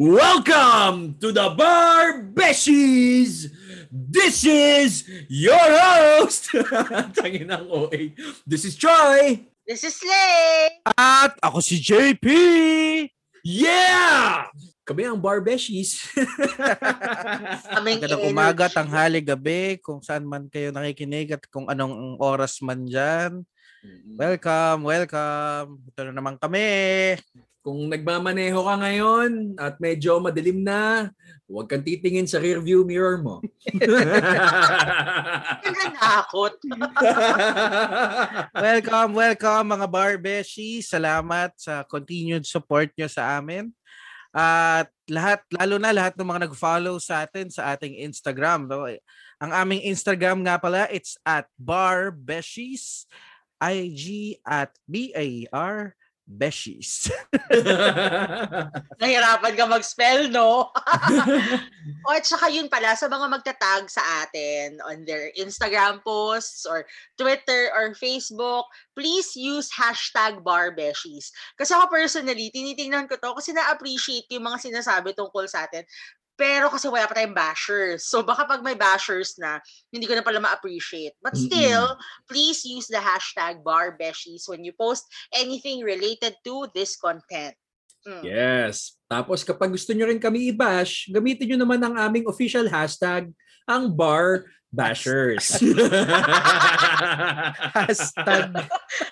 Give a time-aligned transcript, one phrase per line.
[0.00, 3.52] Welcome to the Bar Beshies!
[3.92, 6.56] This is your host!
[7.20, 8.16] Tangin ng OA.
[8.48, 9.44] This is Troy!
[9.68, 10.80] This is Slay!
[10.96, 12.24] At ako si JP!
[13.44, 14.48] Yeah!
[14.88, 16.00] Kami ang Bar Beshies.
[17.76, 22.88] Kaming Magandang umaga, tanghali, gabi, kung saan man kayo nakikinig at kung anong oras man
[22.88, 23.44] dyan.
[24.16, 25.84] Welcome, welcome.
[25.92, 27.20] Ito na naman kami.
[27.60, 31.12] Kung nagmamaneho ka ngayon at medyo madilim na,
[31.44, 33.44] huwag kang titingin sa rearview mirror mo.
[35.68, 36.56] Nananakot.
[38.64, 40.80] Welcome, welcome mga Barbeshi.
[40.80, 43.68] Salamat sa continued support nyo sa amin.
[44.32, 48.72] At lahat, lalo na lahat ng mga nag-follow sa atin sa ating Instagram.
[48.72, 48.88] No?
[49.36, 53.04] Ang aming Instagram nga pala, it's at Barbeshies.
[53.60, 55.99] IG at B-A-R
[56.30, 57.10] Beshies.
[59.02, 60.70] Nahirapan ka mag-spell, no?
[62.06, 66.86] o at saka yun pala, sa mga magtatag sa atin on their Instagram posts or
[67.18, 71.34] Twitter or Facebook, please use hashtag barbeshies.
[71.58, 75.82] Kasi ako personally, tinitingnan ko to kasi na-appreciate yung mga sinasabi tungkol sa atin.
[76.40, 78.08] Pero kasi wala pa tayong bashers.
[78.08, 79.60] So baka pag may bashers na,
[79.92, 81.12] hindi ko na pala ma-appreciate.
[81.20, 85.04] But still, please use the hashtag barbeshies when you post
[85.36, 87.52] anything related to this content.
[88.08, 88.24] Mm.
[88.24, 88.96] Yes.
[89.04, 93.28] Tapos kapag gusto nyo rin kami i-bash, gamitin nyo naman ang aming official hashtag,
[93.68, 95.60] ang Bar Bashers.
[97.76, 98.48] Hashtag.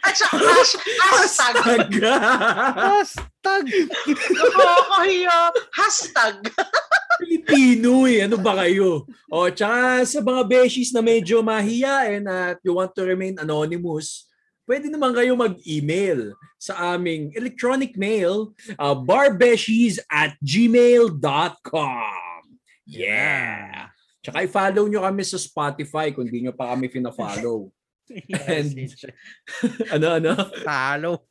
[0.05, 1.91] At saka hash, hashtag.
[1.99, 3.65] Hashtag.
[4.07, 5.39] Nakakahiya.
[5.75, 6.37] Hashtag.
[7.49, 8.29] Eh.
[8.29, 9.09] Ano ba kayo?
[9.33, 14.29] O, tsaka sa mga beshies na medyo mahiyain at you want to remain anonymous,
[14.69, 21.23] pwede naman kayo mag-email sa aming electronic mail, uh, barbeshies at gmail.com.
[22.85, 23.89] Yeah!
[24.21, 27.73] Tsaka i-follow nyo kami sa Spotify kung di nyo pa kami fina-follow.
[28.49, 28.93] And-
[29.95, 30.33] ano, ano?
[30.65, 31.25] Talo.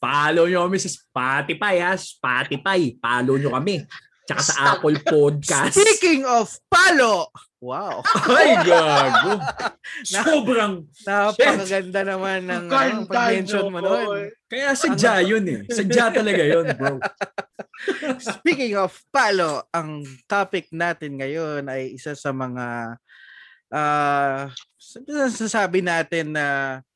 [0.00, 1.92] Follow nyo kami sa Spotify ha.
[1.96, 2.96] Spotify.
[2.96, 3.84] Follow nyo kami.
[4.26, 4.54] Tsaka sa.
[4.78, 5.74] Apple Podcast.
[5.74, 7.30] Speaking of palo.
[7.62, 8.02] Wow.
[8.26, 9.38] Ay, gago.
[10.02, 10.82] Sobrang.
[11.06, 14.34] Napakaganda naman ng ano, pag-mention mo nun.
[14.50, 15.60] Kaya sadya yun eh.
[15.70, 16.98] Sadya talaga yun, bro.
[18.38, 22.98] Speaking of palo, ang topic natin ngayon ay isa sa mga
[23.72, 24.52] ah
[25.32, 26.46] sasabi natin na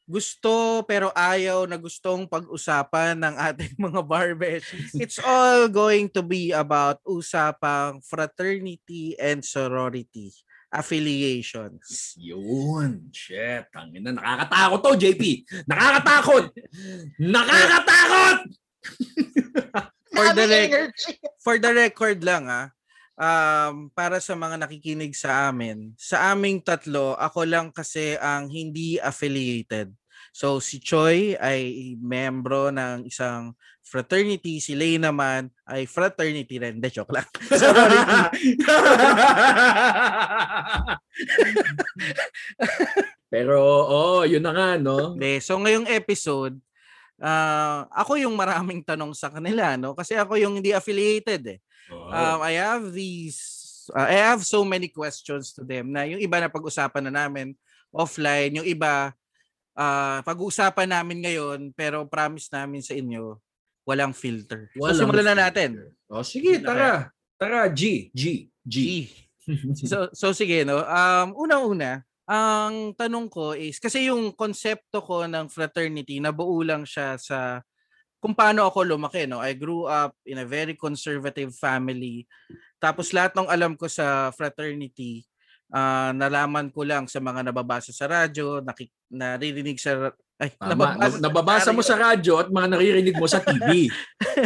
[0.06, 4.70] gusto pero ayaw na gustong pag-usapan ng ating mga barbesh.
[5.02, 10.30] It's all going to be about usapang fraternity and sorority
[10.70, 12.14] affiliations.
[12.18, 13.10] Yun.
[13.10, 13.66] Shit.
[13.74, 14.14] Tangin na.
[14.14, 15.22] Nakakatakot to, JP.
[15.66, 16.44] Nakakatakot.
[17.18, 18.38] Nakakatakot!
[20.16, 20.94] For the rec-
[21.42, 22.72] for the record lang ah,
[23.16, 29.00] um, para sa mga nakikinig sa amin, sa aming tatlo, ako lang kasi ang hindi
[29.00, 29.92] affiliated.
[30.36, 36.76] So si Choi ay membro ng isang fraternity, si Lay naman ay fraternity rin.
[36.76, 37.24] De, joke lang.
[43.32, 45.18] Pero, oh, yun na nga, no?
[45.18, 46.54] De, so ngayong episode,
[47.18, 49.96] ah, ako yung maraming tanong sa kanila, no?
[49.96, 51.60] Kasi ako yung hindi affiliated eh.
[51.90, 53.38] Um, I have these,
[53.94, 57.54] uh, I have so many questions to them na yung iba na pag-usapan na namin
[57.94, 59.14] offline, yung iba
[59.76, 63.38] uh, pag-uusapan namin ngayon pero promise namin sa inyo
[63.86, 64.66] walang filter.
[64.74, 65.78] Walang so simulan na natin.
[66.10, 67.14] Oh, sige, tara.
[67.38, 68.10] Tara, G.
[68.10, 68.50] G.
[68.66, 68.76] G.
[69.46, 69.86] G.
[69.86, 70.82] so, so sige, no?
[70.82, 77.14] Um, unang-una, ang tanong ko is, kasi yung konsepto ko ng fraternity, nabuo lang siya
[77.14, 77.62] sa
[78.20, 79.38] kung paano ako lumaki, no?
[79.38, 82.24] I grew up in a very conservative family.
[82.80, 85.24] Tapos lahat ng alam ko sa fraternity,
[85.72, 90.76] ah, nalaman ko lang sa mga nababasa sa radyo, nakik- naririnig sa ay, Tama.
[90.76, 93.88] Nababasa, nababasa mo sa radyo at mga naririnig mo sa TV.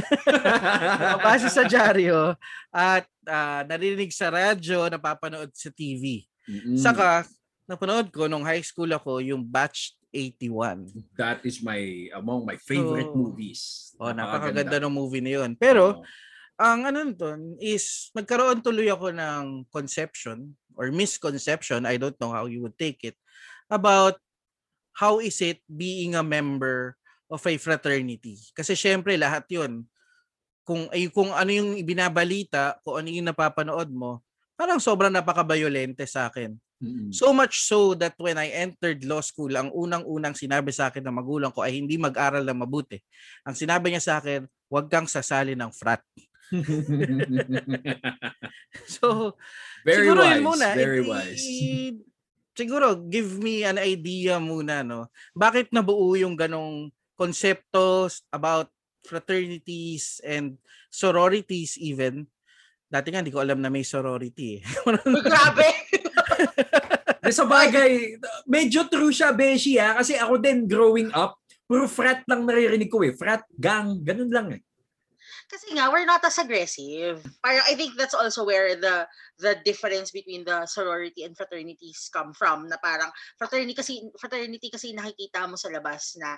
[1.03, 2.39] nababasa sa dyaryo
[2.71, 6.23] at ah, naririnig sa radyo, napapanood sa TV.
[6.47, 6.79] Mm.
[6.79, 7.27] Saka,
[7.67, 10.91] napanood ko nung high school ako yung Batch 81.
[11.15, 13.61] That is my, among my favorite So, movies.
[13.99, 15.55] Oh, napakaganda ng movie na yun.
[15.55, 16.05] Pero, Oo.
[16.61, 17.31] ang ano nito
[17.63, 23.01] is, nagkaroon tuloy ako ng conception or misconception, I don't know how you would take
[23.07, 23.17] it,
[23.71, 24.19] about
[24.97, 26.99] how is it being a member
[27.31, 28.37] of a fraternity.
[28.53, 29.87] Kasi syempre, lahat yun.
[30.67, 34.21] Kung, ay, kung ano yung ibinabalita, kung ano yung napapanood mo,
[34.59, 36.53] parang sobrang napaka-violente sa akin.
[36.81, 37.13] Mm-mm.
[37.13, 41.13] So much so that when I entered law school, ang unang-unang sinabi sa akin ng
[41.13, 42.97] magulang ko ay hindi mag-aral ng mabuti.
[43.45, 46.01] Ang sinabi niya sa akin, huwag kang sasali ng frat.
[48.87, 49.37] So,
[49.87, 50.33] very siguro wise.
[50.35, 50.67] yun muna.
[50.75, 51.45] very I- wise.
[52.59, 55.09] siguro, give me an idea muna, no?
[55.33, 58.69] Bakit nabuo yung ganong konsepto about
[59.05, 60.57] fraternities and
[60.89, 62.27] sororities even?
[62.91, 64.59] Dati nga, hindi ko alam na may sorority.
[64.59, 64.63] eh.
[65.29, 65.69] Grabe!
[67.31, 68.19] Eh, sa bagay,
[68.51, 70.03] medyo true siya, Beshi, ha?
[70.03, 73.15] Kasi ako din, growing up, puro frat lang naririnig ko eh.
[73.15, 74.63] Frat, gang, ganun lang eh.
[75.47, 77.23] Kasi nga, we're not as aggressive.
[77.39, 79.07] Parang, I think that's also where the
[79.39, 82.67] the difference between the sorority and fraternities come from.
[82.67, 86.35] Na parang, fraternity kasi, fraternity kasi nakikita mo sa labas na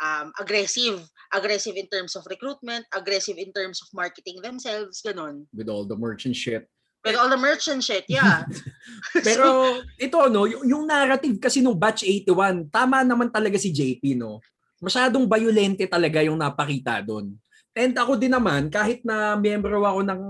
[0.00, 1.04] um, aggressive.
[1.36, 5.44] Aggressive in terms of recruitment, aggressive in terms of marketing themselves, ganun.
[5.52, 6.64] With all the merchant shit.
[7.00, 8.44] With all the merchant shit, yeah.
[9.26, 14.20] Pero ito no, yung, yung narrative kasi nung batch 81, tama naman talaga si JP
[14.20, 14.44] no.
[14.80, 17.36] Masyadong violente talaga yung napakita doon.
[17.72, 20.22] And ako din naman, kahit na miyembro ako ng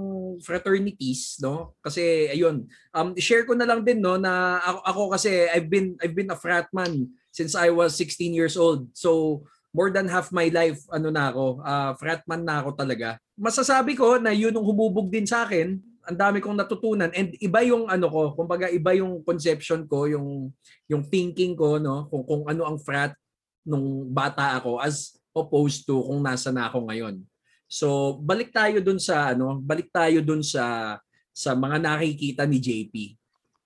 [0.44, 1.74] fraternities, no?
[1.80, 5.96] Kasi ayun, um share ko na lang din no na ako, ako kasi I've been
[5.98, 8.92] I've been a fratman since I was 16 years old.
[8.92, 13.16] So more than half my life ano na ako, uh, fratman na ako talaga.
[13.38, 15.78] Masasabi ko na yun ang humubog din sa akin.
[16.10, 20.50] Ang dami kong natutunan and iba yung ano ko, kumbaga iba yung conception ko, yung
[20.90, 23.14] yung thinking ko no, kung kung ano ang frat
[23.62, 27.22] nung bata ako as opposed to kung nasa na ako ngayon.
[27.70, 30.98] So, balik tayo dun sa ano, balik tayo dun sa
[31.30, 33.14] sa mga nakikita ni JP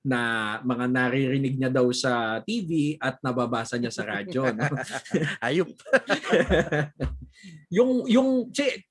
[0.05, 4.52] na mga naririnig niya daw sa TV at nababasa niya sa radyo.
[4.52, 4.69] No?
[5.49, 5.73] Ayup.
[7.71, 8.29] yung yung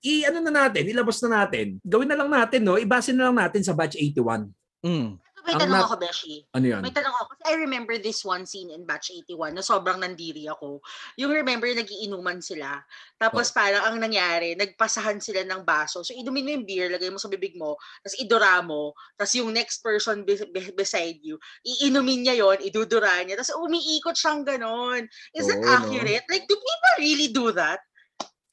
[0.03, 1.77] i ano na natin, ilabas na natin.
[1.83, 4.49] Gawin na lang natin no, ibase na lang natin sa batch 81.
[4.83, 5.23] Mm.
[5.43, 6.35] May Ang tanong nat- ako, Beshi.
[6.55, 6.79] Ano 'yun?
[6.79, 7.23] May tanong ako.
[7.35, 10.79] Kasi I remember this one scene in Batch 81 na sobrang nandiri ako.
[11.19, 12.79] Yung remember, nagiinuman sila.
[13.19, 15.99] Tapos parang ang nangyari, nagpasahan sila ng baso.
[15.99, 18.95] So inumin mo yung beer, lagay mo sa bibig mo, tapos idura mo.
[19.19, 21.35] Tapos yung next person be- be- beside you,
[21.67, 23.35] iinumin niya yon idudura niya.
[23.35, 25.03] Tapos umiikot siyang ganon.
[25.35, 25.75] Is it Oo, no?
[25.75, 26.23] accurate?
[26.31, 27.83] Like, do people really do that?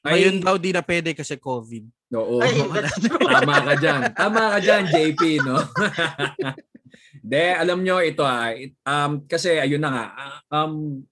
[0.00, 1.85] Ngayon daw di na pwede kasi COVID.
[2.17, 2.41] Oo.
[2.41, 2.56] Ay.
[3.37, 4.00] Tama ka dyan.
[4.17, 5.61] Tama ka dyan, JP, no?
[7.31, 11.05] De, alam nyo, ito ah, it- um, kasi ayun na nga, ah, um,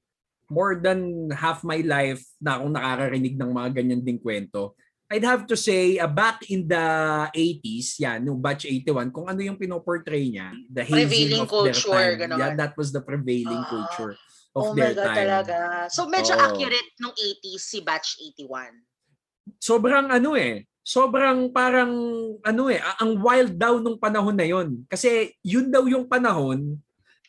[0.49, 4.73] more than half my life na akong nakakarinig ng mga ganyan ding kwento.
[5.09, 6.85] I'd have to say, uh, back in the
[7.33, 11.73] 80s, yan, no batch 81, kung ano yung pinoportray niya, the hazing Prevailing of culture,
[11.73, 12.41] their time.
[12.41, 13.69] Yeah, that was the prevailing Ah.
[13.69, 14.17] culture
[14.57, 15.19] of Oh my their God, time.
[15.27, 15.57] talaga.
[15.93, 16.41] So medyo Oo.
[16.41, 18.85] accurate nung 80s si Batch 81.
[19.59, 21.91] sobrang ano eh, sobrang parang
[22.45, 24.85] ano eh, ang wild daw nung panahon na yon.
[24.89, 26.77] Kasi yun daw yung panahon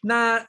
[0.04, 0.44] na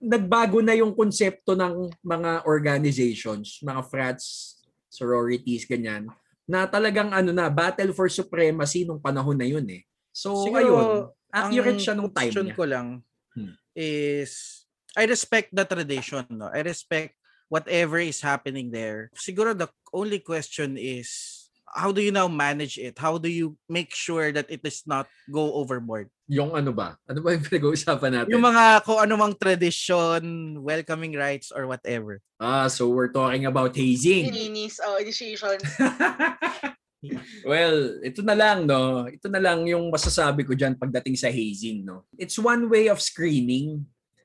[0.00, 4.60] nagbago na yung konsepto ng mga organizations, mga frats,
[4.92, 6.08] sororities, ganyan,
[6.44, 9.80] na talagang ano na, battle for supremacy nung panahon na yun eh.
[10.12, 10.88] So, Siguro, ayun,
[11.32, 12.56] accurate siya nung time question niya.
[12.56, 12.88] ko lang
[13.34, 13.50] Hmm.
[13.74, 14.53] is
[14.94, 16.50] I respect the tradition, no?
[16.54, 17.18] I respect
[17.50, 19.10] whatever is happening there.
[19.18, 21.44] Siguro the only question is
[21.74, 22.94] how do you now manage it?
[22.98, 26.08] How do you make sure that it does not go overboard?
[26.30, 26.94] Yung ano ba?
[27.10, 28.30] Ano ba yung pinag-uusapan natin?
[28.30, 30.22] Yung mga kung ano mang tradition,
[30.62, 32.22] welcoming rights or whatever.
[32.38, 34.30] Ah, so we're talking about hazing.
[34.30, 35.58] Ininis, oh, initiation.
[37.50, 39.10] well, ito na lang no.
[39.10, 42.06] Ito na lang yung masasabi ko diyan pagdating sa hazing no.
[42.16, 43.84] It's one way of screening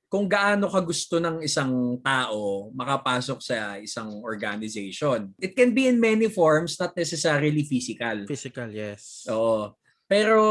[0.09, 5.29] kung gaano ka gusto ng isang tao makapasok sa isang organization.
[5.37, 8.25] It can be in many forms, not necessarily physical.
[8.25, 9.29] Physical, yes.
[9.29, 9.77] Oo.
[10.09, 10.41] Pero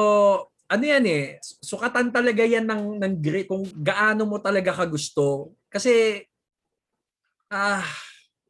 [0.71, 5.59] ano yan eh, sukatan talaga yan ng, ng grit kung gaano mo talaga ka gusto.
[5.67, 6.23] Kasi
[7.51, 7.83] ah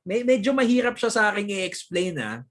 [0.04, 2.44] may, medyo mahirap siya sa akin i-explain ah.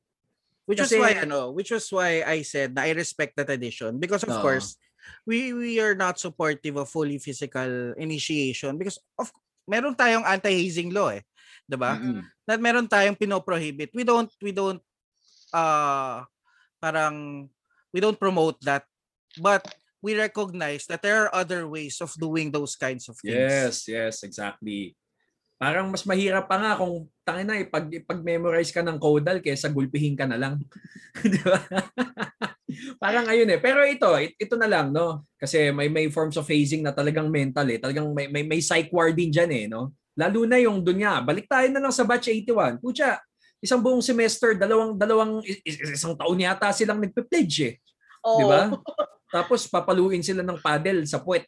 [0.66, 4.02] Which Kasi- was why ano, which was why I said na I respect the tradition
[4.02, 4.42] because of Oo.
[4.42, 4.82] course
[5.28, 9.32] we we are not supportive of fully physical initiation because of
[9.68, 11.24] meron tayong anti-hazing law eh,
[11.68, 12.00] 'di ba?
[12.00, 12.24] Mm-mm.
[12.48, 13.92] Na meron tayong pinoprohibit.
[13.92, 14.80] We don't we don't
[15.52, 16.24] uh
[16.80, 17.48] parang
[17.92, 18.88] we don't promote that
[19.40, 19.64] but
[20.02, 23.36] we recognize that there are other ways of doing those kinds of things.
[23.36, 24.96] Yes, yes, exactly.
[25.58, 30.14] Parang mas mahirap pa nga kung tangin na ipag, ipag-memorize ka ng caudal kaysa gulpihin
[30.14, 30.62] ka na lang.
[31.26, 31.58] Di ba?
[32.98, 33.60] Parang ayun eh.
[33.60, 35.26] Pero ito, it- ito na lang, no?
[35.38, 37.78] Kasi may may forms of phasing na talagang mental eh.
[37.78, 39.94] Talagang may may, may psych ward din diyan eh, no?
[40.18, 41.22] Lalo na yung dun nga.
[41.22, 42.82] Balik tayo na lang sa batch 81.
[42.82, 43.22] Pucha,
[43.62, 47.74] isang buong semester, dalawang dalawang is- is- isang taon yata silang nagpe-pledge eh.
[48.26, 48.42] Oh.
[48.42, 48.62] Di ba?
[49.36, 51.46] Tapos papaluin sila ng paddle sa puwet.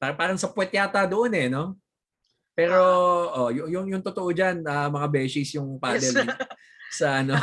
[0.00, 1.78] Par- Parang sa puwet yata doon eh, no?
[2.52, 2.76] Pero
[3.32, 6.28] oh, yung yung, yung totoo diyan, mga beshies yung paddle Yes.
[6.92, 7.34] sa ano.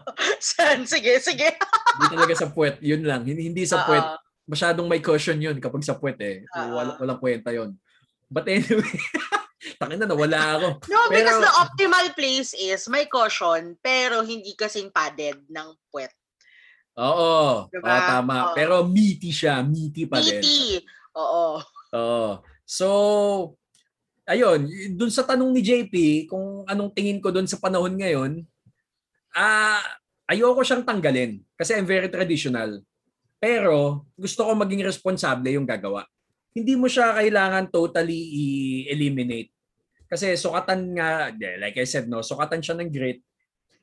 [0.42, 0.82] San?
[0.84, 1.54] Sige, sige.
[1.56, 2.82] Hindi talaga sa puwet.
[2.82, 3.22] Yun lang.
[3.22, 4.04] Hindi, hindi sa puwet.
[4.46, 6.42] Masyadong may caution yun kapag sa puwet eh.
[6.50, 7.78] So, wala, walang kwenta yun.
[8.26, 8.90] But anyway,
[9.80, 10.68] takin na nawala ako.
[10.92, 16.10] No, because Pero- the optimal place is may caution pero hindi kasing padded ng puwet.
[16.96, 17.68] Oo.
[17.70, 17.86] Diba?
[17.86, 18.36] Oo, tama.
[18.50, 18.54] Oo.
[18.56, 19.62] Pero meaty siya.
[19.62, 20.40] Meaty pa din.
[20.40, 20.46] PT.
[21.14, 21.60] Oo.
[21.92, 22.30] Oo.
[22.66, 22.88] So,
[24.26, 24.66] ayun,
[24.98, 28.42] dun sa tanong ni JP, kung anong tingin ko dun sa panahon ngayon,
[29.36, 29.84] ah,
[30.26, 32.80] ayoko siyang tanggalin kasi I'm very traditional.
[33.36, 36.08] Pero gusto ko maging responsable yung gagawa.
[36.56, 39.52] Hindi mo siya kailangan totally i-eliminate.
[40.08, 41.28] Kasi sukatan nga,
[41.60, 43.20] like I said, no, sukatan siya ng grit.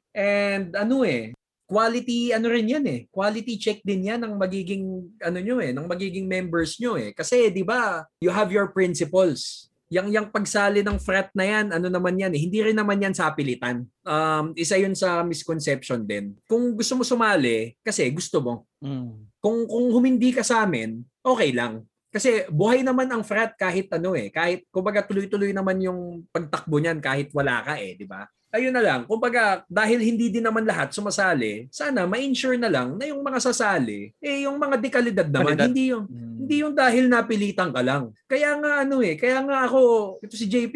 [0.09, 1.37] And ano eh,
[1.69, 2.99] quality ano rin yan eh.
[3.09, 4.83] Quality check din yan ng magiging
[5.21, 7.13] ano nyo eh, ng magiging members nyo eh.
[7.13, 9.72] Kasi 'di ba, you have your principles.
[9.91, 13.13] Yang yang pagsali ng frat na yan, ano naman yan eh, hindi rin naman yan
[13.13, 13.85] sa pilitan.
[14.03, 16.33] Um, isa yun sa misconception din.
[16.47, 18.53] Kung gusto mo sumali, kasi gusto mo.
[18.81, 19.29] Mm.
[19.37, 21.83] Kung kung humindi ka sa amin, okay lang.
[22.13, 27.01] Kasi buhay naman ang frat kahit ano eh, kahit kumbaga tuloy-tuloy naman yung pagtakbo niyan
[27.01, 28.29] kahit wala ka eh, di ba?
[28.53, 33.09] Ayun na lang, kumbaga dahil hindi din naman lahat sumasali, sana ma-ensure na lang na
[33.09, 35.73] yung mga sasali, eh yung mga dekalidad naman, Kalidad.
[35.73, 36.35] hindi yung Mm.
[36.45, 38.13] hindi yung dahil napilitan ka lang.
[38.29, 39.81] Kaya nga ano eh, kaya nga ako,
[40.21, 40.75] ito si JP,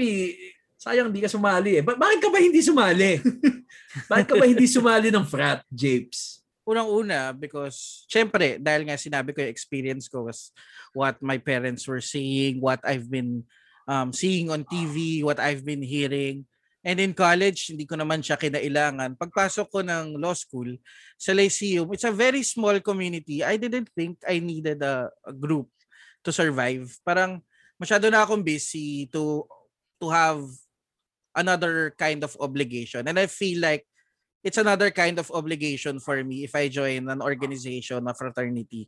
[0.73, 1.83] sayang di ka sumali eh.
[1.85, 3.21] Ba- bakit ka ba hindi sumali?
[4.09, 6.41] bakit ka ba hindi sumali ng frat, Japes?
[6.65, 10.49] Unang-una, because, syempre, dahil nga sinabi ko yung experience ko was
[10.97, 13.45] what my parents were saying, what I've been
[13.85, 16.43] um, seeing on TV, what I've been hearing.
[16.87, 19.19] And in college, hindi ko naman siya kinailangan.
[19.19, 20.71] Pagpasok ko ng law school
[21.19, 23.43] sa Lyceum, it's a very small community.
[23.43, 25.67] I didn't think I needed a, a group
[26.23, 26.87] to survive.
[27.03, 27.43] Parang
[27.75, 29.43] masyado na akong busy to
[29.99, 30.47] to have
[31.35, 33.03] another kind of obligation.
[33.03, 33.83] And I feel like
[34.39, 38.87] it's another kind of obligation for me if I join an organization, a fraternity.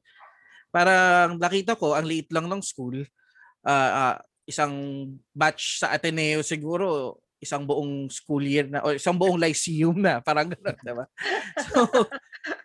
[0.72, 3.03] Parang nakita ko, ang liit lang ng school,
[3.68, 9.39] ah, ah, isang batch sa Ateneo siguro, isang buong school year na, o isang buong
[9.39, 11.05] lyceum na, parang gano'n, diba?
[11.72, 11.88] So,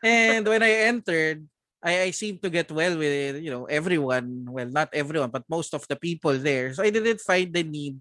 [0.02, 1.46] and when I entered,
[1.84, 4.48] I, I seemed to get well with, you know, everyone.
[4.48, 6.72] Well, not everyone, but most of the people there.
[6.72, 8.00] So I didn't find the need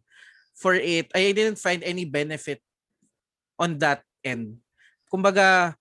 [0.56, 1.12] for it.
[1.14, 2.64] I didn't find any benefit
[3.60, 4.64] on that end
[5.14, 5.78] kumbaga,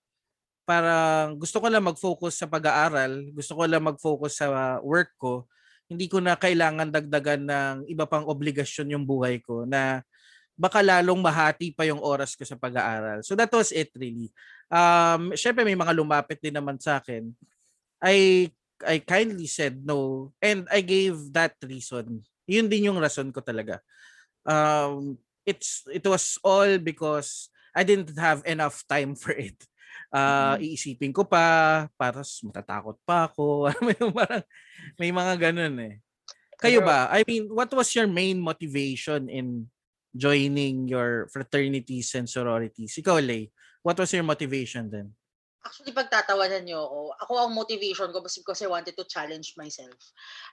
[0.68, 5.48] parang gusto ko lang mag-focus sa pag-aaral, gusto ko lang mag-focus sa work ko,
[5.88, 10.04] hindi ko na kailangan dagdagan ng iba pang obligasyon yung buhay ko na
[10.56, 13.24] baka lalong mahati pa yung oras ko sa pag-aaral.
[13.24, 14.30] So that was it really.
[14.68, 17.32] Um, Siyempre may mga lumapit din naman sa akin.
[18.02, 18.48] I
[18.82, 22.26] I kindly said no and I gave that reason.
[22.50, 23.78] Yun din yung rason ko talaga.
[24.42, 25.16] Um,
[25.46, 29.56] it's it was all because I didn't have enough time for it.
[30.12, 33.72] Uh, iisipin ko pa, para matatakot pa ako.
[34.00, 34.44] Yung parang
[35.00, 35.94] may mga ganun eh.
[36.60, 37.08] Kayo ba?
[37.08, 39.71] I mean, what was your main motivation in
[40.14, 42.94] joining your fraternities and sororities?
[43.00, 43.50] Ikaw, Lay,
[43.82, 45.12] what was your motivation then?
[45.62, 49.94] Actually, pagtatawanan niyo ako, ako ang motivation ko because I wanted to challenge myself.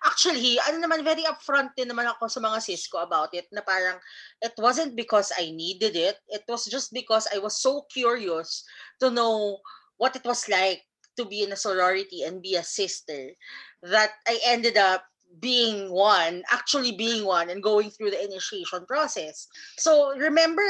[0.05, 3.65] Actually, ano naman, very upfront din naman ako sa mga sis ko about it, na
[3.65, 3.97] parang,
[4.37, 8.61] it wasn't because I needed it, it was just because I was so curious
[9.01, 9.57] to know
[9.97, 10.85] what it was like
[11.17, 13.33] to be in a sorority and be a sister,
[13.81, 19.48] that I ended up being one, actually being one, and going through the initiation process.
[19.77, 20.65] So, remember,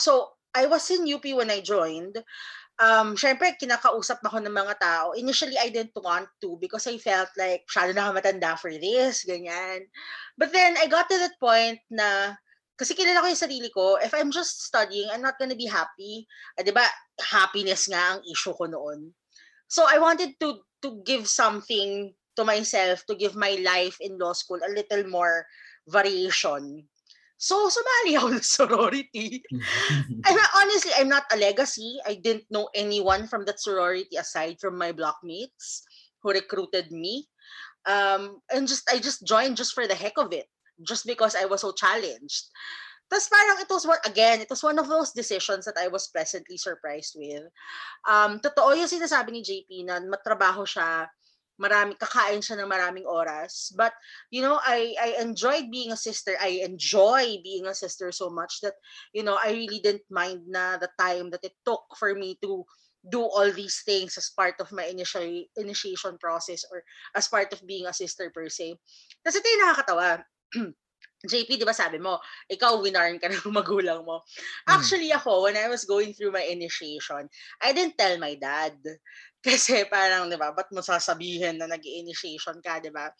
[0.00, 2.16] so, I was in UP when I joined,
[2.80, 5.12] um, syempre, kinakausap ako ng mga tao.
[5.12, 9.86] Initially, I didn't want to because I felt like, masyado na matanda for this, ganyan.
[10.40, 12.34] But then, I got to that point na,
[12.78, 16.24] kasi kilala ko yung sarili ko, if I'm just studying, I'm not gonna be happy.
[16.56, 16.86] Ah, di ba,
[17.20, 19.12] happiness nga ang issue ko noon.
[19.68, 24.32] So, I wanted to to give something to myself, to give my life in law
[24.32, 25.44] school a little more
[25.90, 26.86] variation.
[27.38, 29.42] So, sumali ako ng sorority.
[30.26, 31.98] I'm not- honestly, I'm not a legacy.
[32.02, 35.86] I didn't know anyone from that sorority aside from my blockmates
[36.22, 37.30] who recruited me.
[37.86, 40.50] Um, and just I just joined just for the heck of it,
[40.82, 42.50] just because I was so challenged.
[43.08, 46.12] Tapos parang it was one, again, it was one of those decisions that I was
[46.12, 47.48] pleasantly surprised with.
[48.04, 51.08] Um, totoo yung sinasabi ni JP na matrabaho siya,
[51.58, 53.74] marami, kakain siya ng maraming oras.
[53.74, 53.92] But,
[54.30, 56.38] you know, I, I enjoyed being a sister.
[56.40, 58.78] I enjoy being a sister so much that
[59.12, 62.64] you know, I really didn't mind na the time that it took for me to
[63.08, 65.24] do all these things as part of my initial
[65.56, 66.82] initiation process or
[67.14, 68.74] as part of being a sister per se.
[69.24, 70.08] Kasi ito yung nakakatawa.
[71.26, 74.22] JP, di ba sabi mo, ikaw winarn ka ng magulang mo.
[74.70, 77.26] Actually ako, when I was going through my initiation,
[77.58, 78.78] I didn't tell my dad.
[79.46, 83.10] Kasi parang, di ba, ba't mo sasabihin na nag-initiation ka, di ba?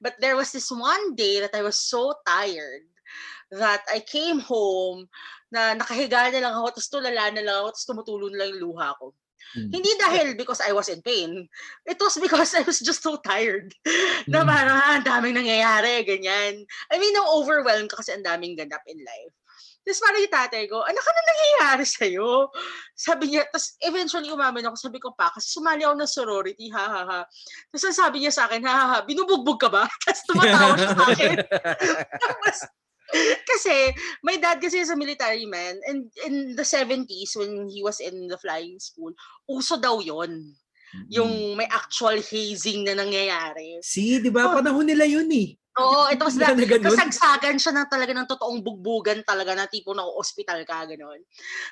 [0.00, 2.88] But there was this one day that I was so tired
[3.52, 5.08] that I came home
[5.52, 8.72] na nakahiga na lang ako, tapos tulala na lang ako, tapos tumutulo na lang yung
[8.72, 9.12] luha ko.
[9.58, 9.68] Mm.
[9.68, 11.46] Hindi dahil because I was in pain.
[11.84, 13.74] It was because I was just so tired.
[14.26, 14.48] na Mm.
[14.48, 16.64] parang, ah, ang daming nangyayari, ganyan.
[16.88, 19.34] I mean, nang overwhelmed ka kasi ang daming ganap in life.
[19.82, 22.54] Tapos parang yung tatay ko, ano ka na nangyayari sa'yo?
[22.94, 26.86] Sabi niya, tapos eventually umamin ako, sabi ko pa, kasi sumali ako ng sorority, ha
[26.86, 27.20] ha ha.
[27.66, 29.82] Tapos sabi niya sa akin, ha ha ha, binubugbog ka ba?
[30.06, 31.36] Tapos tumatawa siya sa akin.
[32.22, 32.56] Tapos,
[33.50, 33.92] kasi
[34.24, 38.28] my dad kasi is a military man and in the 70s when he was in
[38.28, 39.12] the flying school,
[39.48, 40.56] uso daw yon
[41.08, 43.80] yung may actual hazing na nangyayari.
[43.80, 44.52] See, di ba?
[44.60, 45.56] Panahon nila yun eh.
[45.72, 46.84] Oo, ito was na, ganun.
[46.84, 51.16] kasagsagan siya ng talaga ng totoong bugbugan talaga na tipo na ospital ka, gano'n.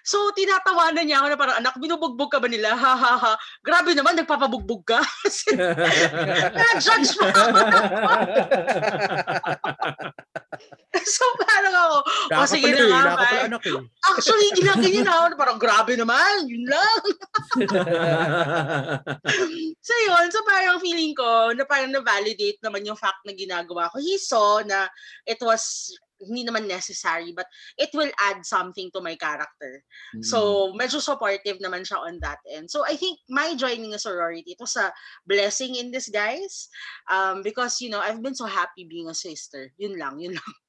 [0.00, 2.72] So, tinatawanan niya ako na parang, anak, binubugbog ka ba nila?
[2.72, 3.36] Ha, ha, ha.
[3.60, 5.04] Grabe naman, nagpapabugbog ka.
[6.56, 7.44] Na-judge mo ako.
[11.04, 11.96] so, parang ako,
[12.40, 13.44] o sige na nga, ka pala bye.
[13.52, 13.84] anak eh.
[14.16, 17.00] Actually, ginagin niya na ako na parang, grabe naman, yun lang.
[19.80, 23.98] So yun, so parang feeling ko na parang na-validate naman yung fact na ginagawa ko.
[24.00, 24.86] He saw na
[25.26, 27.48] it was hindi naman necessary but
[27.80, 29.80] it will add something to my character.
[30.12, 30.24] Mm.
[30.24, 32.68] So medyo supportive naman siya on that end.
[32.68, 34.92] So I think my joining a sorority, it was a
[35.24, 36.68] blessing in disguise
[37.08, 39.72] um, because you know, I've been so happy being a sister.
[39.80, 40.52] Yun lang, yun lang.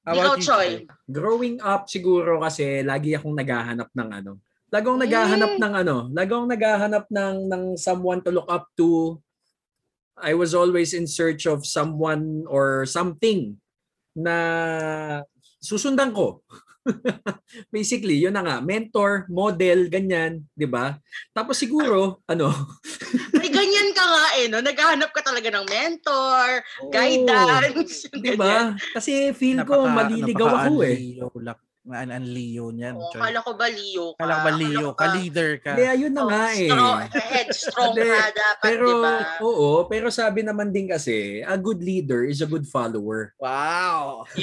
[0.00, 0.70] Ikaw, about you, Choy?
[1.12, 4.40] growing up siguro kasi lagi akong naghahanap ng ano.
[4.72, 5.60] Lagong naghahanap Mm.
[5.60, 9.20] ng ano, lagong naghahanap ng ng someone to look up to.
[10.20, 13.56] I was always in search of someone or something
[14.14, 15.24] na
[15.60, 16.44] susundan ko.
[17.74, 20.96] Basically, yun na nga, mentor, model, ganyan, 'di ba?
[21.36, 22.48] Tapos siguro, ano,
[23.36, 24.64] May ganyan ka nga eh, no?
[24.64, 28.08] Naghahanap ka talaga ng mentor, guidance.
[28.08, 28.74] yung 'di ba?
[28.96, 31.20] Kasi feel ko maliligaw ako eh.
[31.20, 31.60] Leo, lak,
[31.92, 32.94] an, an Leo niyan.
[32.94, 33.20] Oo, Choy.
[33.20, 34.20] kala ko ba Leo ka?
[34.20, 34.86] Kala ko ba Leo?
[34.86, 35.70] Ko Ka ba- leader ka.
[35.74, 36.66] Kaya yun na Oo, nga eh.
[36.66, 39.12] Strong, headstrong ka dapat, Pero, di ba?
[39.40, 43.32] oo, pero sabi naman din kasi, a good leader is a good follower.
[43.36, 44.24] Wow!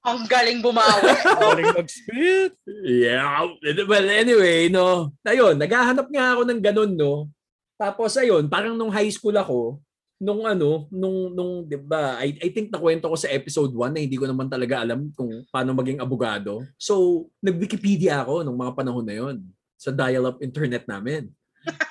[0.00, 1.12] Ang galing bumawi.
[1.12, 2.50] Galing mag-spit.
[2.82, 3.44] yeah.
[3.84, 5.12] Well, anyway, no.
[5.22, 7.28] Ayun, naghahanap nga ako ng ganun, no.
[7.76, 9.78] Tapos ayun, parang nung high school ako,
[10.20, 12.20] nung ano, nung nung 'di ba?
[12.20, 15.32] I, I think nakwento ko sa episode 1 na hindi ko naman talaga alam kung
[15.48, 16.60] paano maging abogado.
[16.76, 19.36] So, nag-Wikipedia ako nung mga panahon na 'yon
[19.80, 21.32] sa dial-up internet namin.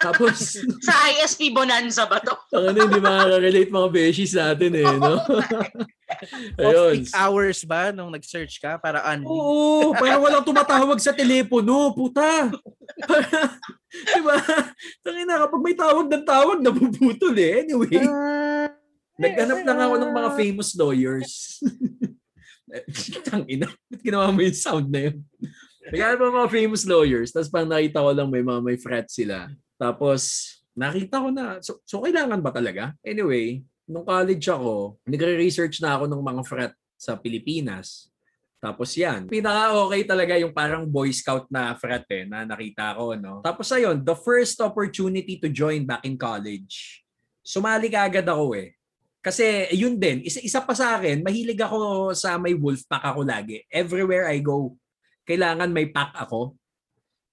[0.02, 2.34] Tapos, Sa ISP Bonanza ba to?
[2.58, 5.22] ang ano, hindi makaka-relate mga beshies natin eh, no?
[6.58, 7.06] Ayun.
[7.06, 9.30] Off-peak hours ba nung nag-search ka para unli?
[9.30, 12.50] Oo, parang walang tumatawag sa telepono, puta.
[14.18, 14.38] diba?
[15.06, 17.62] Tangina, kapag may tawag ng tawag, napuputol eh.
[17.62, 18.02] Anyway,
[19.22, 21.62] naghanap lang ako ng mga famous lawyers.
[23.26, 25.22] Tangina, ba't ginawa mo yung sound na yun?
[25.90, 29.50] Naghanap ng mga famous lawyers, tapos pang nakita ko lang may mga may frat sila.
[29.80, 30.22] Tapos,
[30.78, 32.94] nakita ko na, so, so kailangan ba talaga?
[33.02, 38.14] Anyway, nung college ako, nagre-research na ako ng mga frat sa Pilipinas.
[38.60, 43.16] Tapos yan, pinaka-okay talaga yung parang Boy Scout na frat eh, na nakita ko.
[43.16, 43.40] No?
[43.40, 47.02] Tapos ayun, the first opportunity to join back in college,
[47.40, 48.76] sumali ka agad ako eh.
[49.20, 53.24] Kasi yun din, isa, isa pa sa akin, mahilig ako sa may wolf pack ako
[53.24, 53.64] lagi.
[53.72, 54.76] Everywhere I go,
[55.30, 56.58] kailangan may pack ako.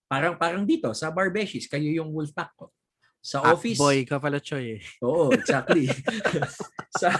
[0.04, 2.68] Parang parang dito sa Barbeshies, kayo yung wolf pack ko.
[3.24, 4.78] Sa office, boy ka pala, Choy.
[4.78, 4.80] eh.
[5.02, 5.88] Oo, exactly.
[7.00, 7.10] sa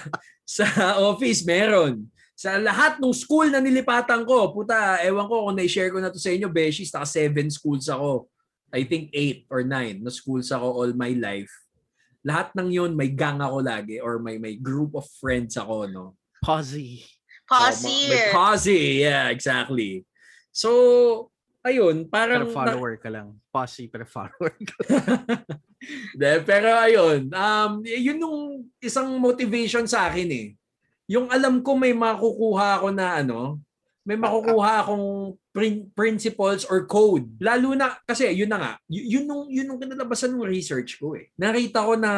[0.45, 0.67] sa
[1.03, 2.07] office meron.
[2.37, 6.21] Sa lahat ng school na nilipatan ko, puta, ewan ko kung na-share ko na to
[6.21, 8.29] sa inyo, Beshies, naka seven schools ako.
[8.71, 11.51] I think eight or nine na schools ako all my life.
[12.23, 16.05] Lahat ng yun, may gang ako lagi or may may group of friends ako, no?
[16.45, 17.03] Posse.
[17.49, 18.13] Posse.
[18.13, 20.07] May posse, yeah, exactly.
[20.57, 20.71] So,
[21.61, 22.49] ayun, parang...
[22.49, 23.37] Pero follower ka lang.
[23.53, 24.77] Posse, pero follower ka.
[26.21, 28.39] De, pero ayun, um, yun yung
[28.81, 30.49] isang motivation sa akin eh.
[31.13, 33.61] Yung alam ko may makukuha ako na ano,
[34.01, 37.29] may makukuha akong prin- principles or code.
[37.37, 41.21] Lalo na, kasi yun na nga, y- yun nung, yun nung kinalabasan ng research ko
[41.21, 41.29] eh.
[41.37, 42.13] Nakita ko na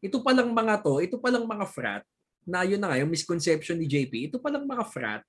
[0.00, 2.02] ito palang mga to, ito palang mga frat,
[2.48, 5.22] na yun na nga, yung misconception ni JP, ito palang mga frat,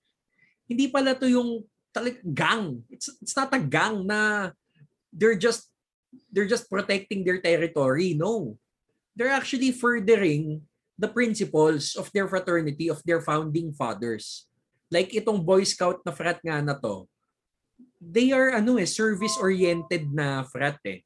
[0.65, 1.63] hindi pala to yung
[1.95, 2.83] talag gang.
[2.91, 4.51] It's, it's not a gang na
[5.15, 5.71] they're just
[6.31, 8.11] they're just protecting their territory.
[8.19, 8.59] No.
[9.15, 10.67] They're actually furthering
[10.99, 14.47] the principles of their fraternity, of their founding fathers.
[14.91, 17.07] Like itong Boy Scout na frat nga na to,
[17.99, 21.03] they are ano eh, service-oriented na frat eh.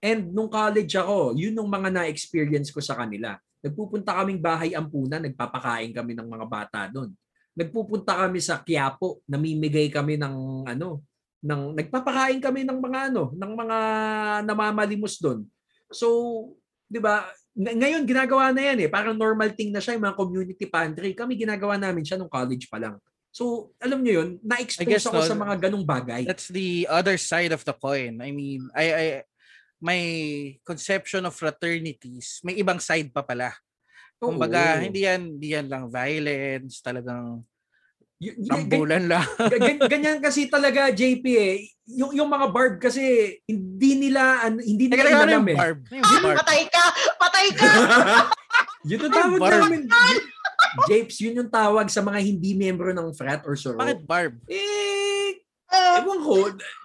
[0.00, 3.36] And nung college ako, yun yung mga na-experience ko sa kanila.
[3.60, 7.12] Nagpupunta kaming bahay ampunan, nagpapakain kami ng mga bata doon.
[7.60, 11.04] Nagpupunta kami sa Quiapo, namimigay kami ng ano,
[11.44, 13.78] ng nagpapakain kami ng mga ano, ng mga
[14.48, 15.44] namamalimos doon.
[15.92, 16.08] So,
[16.88, 17.28] 'di ba?
[17.56, 18.88] ng- Ngayon ginagawa na 'yan eh.
[18.88, 21.12] Parang normal thing na siya yung mga community pantry.
[21.12, 22.96] Kami ginagawa namin siya nung college pa lang.
[23.30, 26.26] So, alam niyo 'yun, na-expose ako no, sa mga ganung bagay.
[26.26, 28.18] That's the other side of the coin.
[28.24, 29.04] I mean, I, I
[29.80, 30.00] my
[30.62, 33.56] conception of fraternities, may ibang side pa pala.
[34.20, 34.36] Oo.
[34.36, 37.40] Kumbaga, hindi yan, hindi yan lang violence, talagang
[38.20, 39.24] Y- tambulan lang.
[39.24, 41.56] Ga- gan- ganyan kasi talaga JP eh.
[41.90, 43.00] Yung yung mga barb kasi
[43.42, 45.56] hindi nila ano, hindi nila teka, ano alam yung eh.
[45.56, 45.78] barb?
[45.88, 46.36] Ano Ah, barb?
[46.36, 46.84] patay ka!
[47.16, 47.68] Patay ka!
[48.92, 49.60] yun ang tawag barb?
[49.64, 49.82] namin.
[50.84, 53.80] Japes, yun yung tawag sa mga hindi membro ng frat or soror.
[53.80, 54.36] Bakit barb?
[54.46, 56.34] Eh, Ah, ewan ko.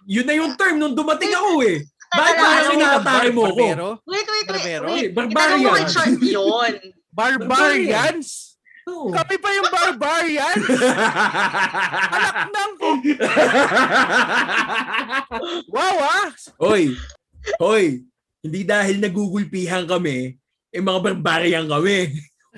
[0.05, 1.83] Yun na yung term nung dumating ako eh.
[2.07, 3.49] Bakit parang ano inaatake mo ko?
[3.51, 3.89] Barbero?
[4.05, 4.47] wait, wait, wait.
[4.47, 4.85] Barbero?
[4.87, 5.09] wait.
[5.11, 5.35] Barbarian.
[5.35, 6.73] Itanong mo kay Sean yun.
[7.11, 8.54] Barbarians?
[8.85, 9.09] Oo.
[9.09, 10.65] Kami pa yung barbarians?
[12.15, 12.89] Anak ng ko.
[15.75, 16.29] Wow ah!
[16.61, 16.95] Hoy,
[17.59, 18.05] hoy,
[18.45, 20.37] hindi dahil nagugulpihan kami,
[20.69, 22.13] eh mga barbarian kami.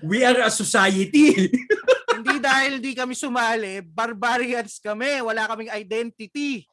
[0.06, 1.34] We are a society.
[2.18, 5.22] Hindi dahil di kami sumali, barbarians kami.
[5.26, 6.66] Wala kaming identity.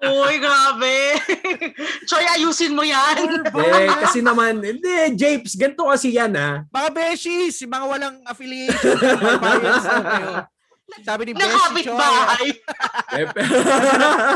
[0.00, 0.96] Uy, grabe.
[2.04, 3.44] Choy, ayusin mo yan.
[3.46, 6.64] eh, kasi naman, hindi, Japes, ganito kasi yan ah.
[6.68, 8.96] Mga beshies, mga walang affiliation.
[11.00, 12.46] Sabi ni Beshi Nakapit Choy, bahay.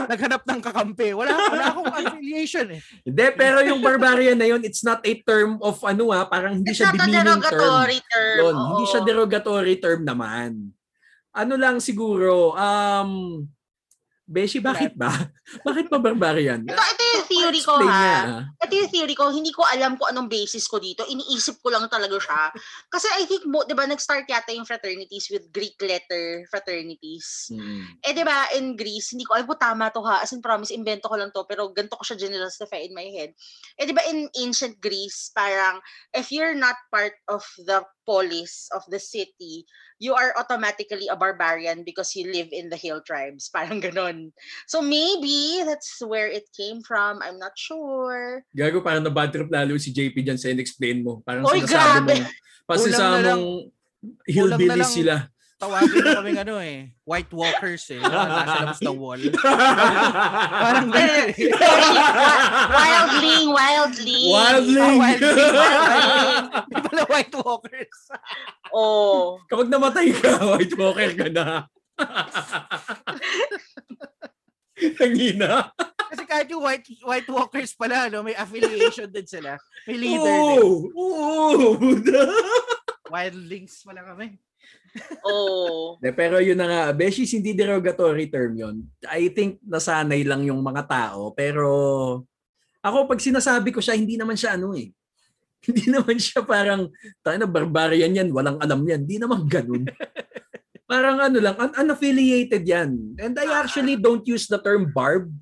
[0.06, 1.10] Naghanap ng kakampi.
[1.10, 2.80] Wala, wala akong affiliation eh.
[3.02, 6.70] Hindi, pero yung barbarian na yun, it's not a term of ano ah, parang hindi
[6.70, 7.40] It's siya not a demeaning term.
[7.42, 8.38] derogatory term.
[8.38, 10.50] Yun, hindi siya derogatory term naman.
[11.34, 13.42] Ano lang siguro, um,
[14.24, 15.12] Beshi, bakit ba?
[15.68, 16.64] bakit pa barbarian?
[16.64, 17.92] Ito, ito yung theory ko ha.
[17.92, 18.42] ah.
[18.56, 21.04] Ito yung theory ko, hindi ko alam kung anong basis ko dito.
[21.04, 22.48] Iniisip ko lang talaga siya.
[22.88, 27.52] Kasi I think, mo, di ba, nag-start yata yung fraternities with Greek letter fraternities.
[27.52, 28.00] Mm.
[28.00, 30.24] Eh, di ba, in Greece, hindi ko, ay po tama to ha.
[30.24, 31.44] As in, promise, invento ko lang to.
[31.44, 33.36] Pero ganito ko siya generosify in my head.
[33.76, 35.84] Eh, di ba, in ancient Greece, parang,
[36.16, 39.64] if you're not part of the polis of the city,
[39.98, 43.48] you are automatically a barbarian because you live in the hill tribes.
[43.54, 44.32] Parang ganon.
[44.68, 47.20] So maybe that's where it came from.
[47.24, 48.44] I'm not sure.
[48.54, 51.24] Gago, parang na-bad trip lalo si JP dyan sa in-explain mo.
[51.24, 52.16] Parang Oy, sinasabi grabe!
[53.34, 53.40] mo,
[54.28, 55.14] hillbillies lang- sila.
[55.54, 58.02] Tawagin mo kaming ano eh, White Walkers eh.
[58.02, 59.22] Nasa labas ng wall.
[60.66, 61.30] Parang ganun.
[62.74, 64.34] Wildling, wildling.
[64.34, 64.82] Wildling!
[64.82, 65.54] Ah, wildling.
[65.54, 66.46] Wildling.
[66.74, 67.98] Di pala White Walkers.
[68.74, 69.38] Oh.
[69.46, 71.70] Kapag namatay ka, white walker ka na.
[74.98, 75.70] Nangina.
[76.10, 79.54] Kasi kahit yung White White Walkers pala, no, may affiliation din sila.
[79.86, 80.58] May leader din.
[80.58, 80.90] Oo!
[80.98, 81.78] Oo!
[81.78, 82.26] Buda!
[83.06, 84.34] Wildlings pala kami.
[85.26, 85.98] Oh.
[86.18, 88.76] Pero yun na nga, Beshies, hindi derogatory term yun.
[89.10, 91.34] I think nasanay lang yung mga tao.
[91.34, 91.66] Pero
[92.84, 94.92] ako, pag sinasabi ko siya, hindi naman siya ano eh.
[95.64, 96.92] Hindi naman siya parang,
[97.24, 99.08] tayo na barbarian yan, walang alam yan.
[99.08, 99.88] Hindi naman ganun.
[100.92, 103.16] parang ano lang, un- unaffiliated yan.
[103.16, 105.32] And I actually don't use the term barb.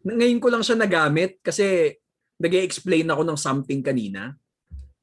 [0.00, 1.92] Ngayon ko lang siya nagamit kasi
[2.40, 4.32] nag explain ako ng something kanina.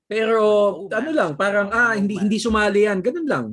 [0.10, 0.42] Pero
[0.86, 3.46] Oh, ano lang, parang ah hindi hindi sumali yan, ganun lang.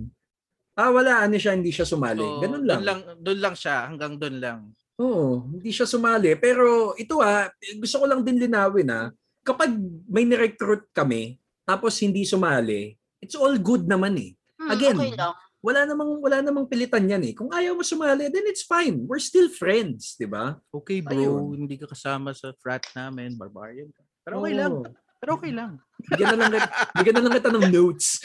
[0.80, 2.24] Ah wala ano siya, hindi siya sumali.
[2.24, 2.80] So, ganun doon lang.
[2.88, 3.00] lang.
[3.20, 4.58] Doon lang siya, hanggang doon lang.
[4.96, 6.32] Oo, hindi siya sumali.
[6.40, 9.12] Pero ito ah, gusto ko lang din linawin ah,
[9.44, 9.76] kapag
[10.08, 14.30] may ni-recruit kami tapos hindi sumali, it's all good naman eh.
[14.58, 14.96] Hmm, Again.
[14.96, 15.36] Okay lang.
[15.60, 17.32] Wala namang wala namang pilitan yan eh.
[17.36, 19.04] Kung ayaw mo sumali, then it's fine.
[19.04, 20.56] We're still friends, 'di ba?
[20.72, 21.68] Okay bro, Ayun.
[21.68, 24.00] hindi ka kasama sa frat namin, barbarian ka.
[24.24, 24.72] Pero okay lang.
[24.72, 24.88] Oo.
[25.20, 25.76] Pero okay lang.
[26.00, 26.64] Bigyan na lang,
[26.96, 28.24] bigyan na lang kita ng notes.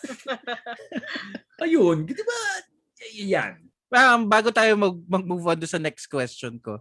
[1.64, 2.40] Ayun, di ba?
[3.16, 3.54] Yan.
[3.90, 6.78] Um, bago tayo mag, mag-move on sa next question ko,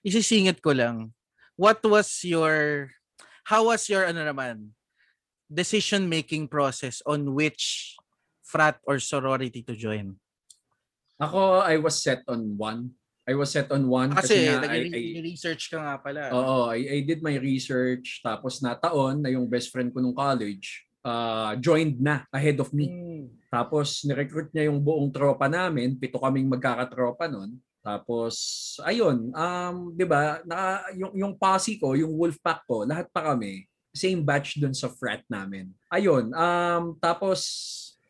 [0.00, 1.12] isisingit ko lang,
[1.58, 2.88] what was your,
[3.44, 4.72] how was your, ano naman,
[5.52, 7.94] decision-making process on which
[8.42, 10.16] frat or sorority to join?
[11.20, 12.96] Ako, I was set on one.
[13.26, 16.30] I was set on one Kasi, kasi, nga, nag-research ka nga pala.
[16.30, 20.14] oo, I, I did my research tapos na taon na yung best friend ko nung
[20.14, 22.90] college uh, joined na ahead of me.
[22.90, 23.30] Hmm.
[23.46, 27.54] Tapos nirecruit niya yung buong tropa namin, pito kaming magkakatropa nun.
[27.86, 28.34] Tapos,
[28.82, 33.62] ayun, um, 'di ba, na yung yung posse ko, yung Wolfpack ko, lahat pa kami
[33.96, 35.72] same batch dun sa frat namin.
[35.88, 37.40] Ayun, um tapos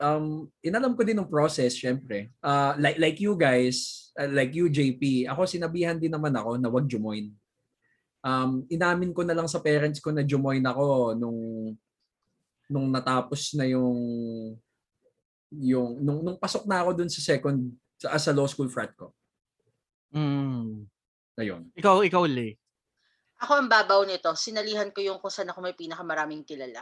[0.02, 2.34] um inalam ko din ng process syempre.
[2.42, 6.66] Uh, like like you guys, uh, like you JP, ako sinabihan din naman ako na
[6.68, 7.30] wag join.
[8.26, 11.38] Um inamin ko na lang sa parents ko na join ako nung
[12.66, 13.94] nung natapos na yung
[15.54, 19.14] yung nung, nung pasok na ako dun sa second sa, sa law school frat ko.
[20.12, 20.84] Mm.
[21.36, 21.68] Ayun.
[21.76, 22.56] Ikaw, ikaw, Lee.
[23.44, 24.32] Ako ang babaw nito.
[24.32, 26.80] Sinalihan ko yung kung saan ako may pinakamaraming kilala.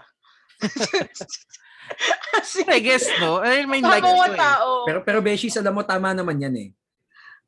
[2.70, 3.42] I guess, no?
[3.42, 4.38] I mean, like, eh.
[4.38, 4.86] tao.
[4.86, 6.70] Pero pero Beshi, alam mo tama naman yan eh.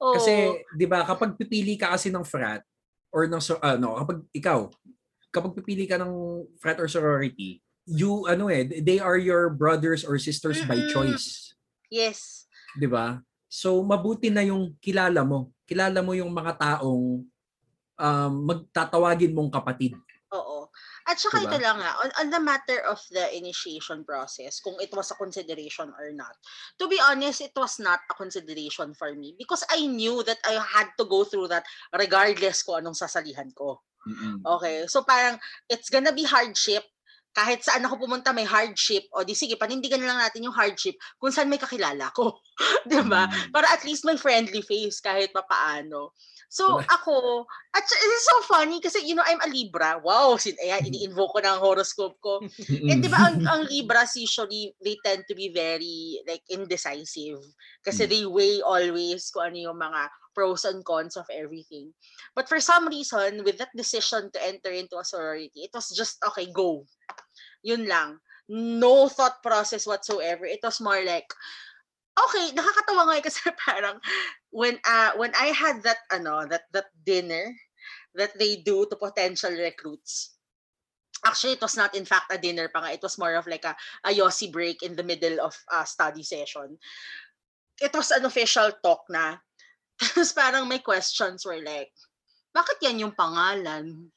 [0.03, 0.19] Oo.
[0.19, 2.67] Kasi 'di ba kapag pipili ka kasi ng frat
[3.15, 4.67] or ng so- ano, kapag ikaw
[5.31, 10.19] kapag pipili ka ng frat or sorority, you ano eh, they are your brothers or
[10.19, 10.91] sisters by Mm-mm.
[10.91, 11.55] choice,
[11.89, 12.51] yes.
[12.75, 13.23] 'di ba?
[13.47, 15.55] So mabuti na yung kilala mo.
[15.65, 17.25] Kilala mo yung mga taong
[17.97, 19.95] um, magtatawagin mong kapatid.
[20.35, 20.67] Oo.
[21.07, 21.55] At saka Diba?
[21.55, 25.17] ito lang nga, on, on the matter of the initiation process, kung it was a
[25.19, 26.35] consideration or not.
[26.83, 30.59] To be honest, it was not a consideration for me because I knew that I
[30.59, 31.63] had to go through that
[31.95, 33.87] regardless ko anong sasalihan ko.
[34.03, 34.43] Mm-mm.
[34.59, 34.91] Okay?
[34.91, 35.39] So parang
[35.71, 36.83] it's gonna be hardship.
[37.37, 40.97] Kahit saan ako pumunta may hardship, o di sige, panindigan na lang natin yung hardship
[41.21, 42.41] kung saan may kakilala ko.
[42.89, 43.29] 'Di ba?
[43.29, 43.53] Mm.
[43.53, 46.17] Para at least may friendly face kahit papaano.
[46.49, 47.45] So ako,
[47.75, 50.01] at it's so funny kasi you know, I'm a Libra.
[50.01, 50.89] Wow, sin ayan, Mm.
[50.89, 52.41] ini-invoke ko ng horoscope ko.
[52.89, 57.43] And di ba ang, ang Libras usually they tend to be very like indecisive
[57.85, 58.11] kasi Mm.
[58.11, 61.91] they weigh always kung ano yung mga pros and cons of everything.
[62.33, 66.21] But for some reason, with that decision to enter into a sorority, it was just
[66.31, 66.85] okay, go.
[67.67, 68.23] Yun lang.
[68.47, 70.47] No thought process whatsoever.
[70.47, 71.27] It was more like,
[72.15, 73.99] okay, nakakatawa nga kasi parang
[74.55, 77.51] when uh when I had that ano that that dinner
[78.15, 80.39] that they do to potential recruits.
[81.27, 82.95] Actually, it was not in fact a dinner pa nga.
[82.95, 83.75] It was more of like a,
[84.07, 86.79] a Yossi break in the middle of a study session.
[87.83, 89.37] It was an official talk na.
[90.01, 91.93] Tapos parang may questions were like,
[92.53, 94.13] bakit yan yung pangalan?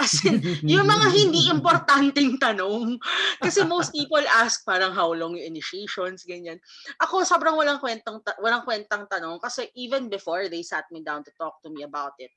[0.00, 2.96] As in, yung mga hindi importanteng tanong.
[3.42, 6.56] Kasi most people ask parang how long yung initiations, ganyan.
[7.02, 11.20] Ako sobrang walang kwentang ta- walang kwentang tanong kasi even before they sat me down
[11.26, 12.30] to talk to me about it,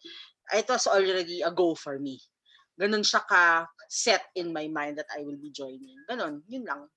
[0.51, 2.19] it was already a go for me.
[2.75, 5.93] Ganun siya ka set in my mind that I will be joining.
[6.09, 6.89] Ganun, yun lang.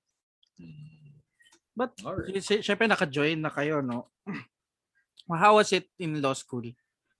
[1.77, 2.41] But, Alright.
[2.41, 4.09] si- syempre naka-join na kayo, no?
[5.29, 6.65] How was it in law school?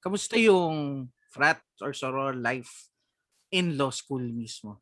[0.01, 2.89] Kamusta yung frat or soror life
[3.51, 4.81] in law school mismo?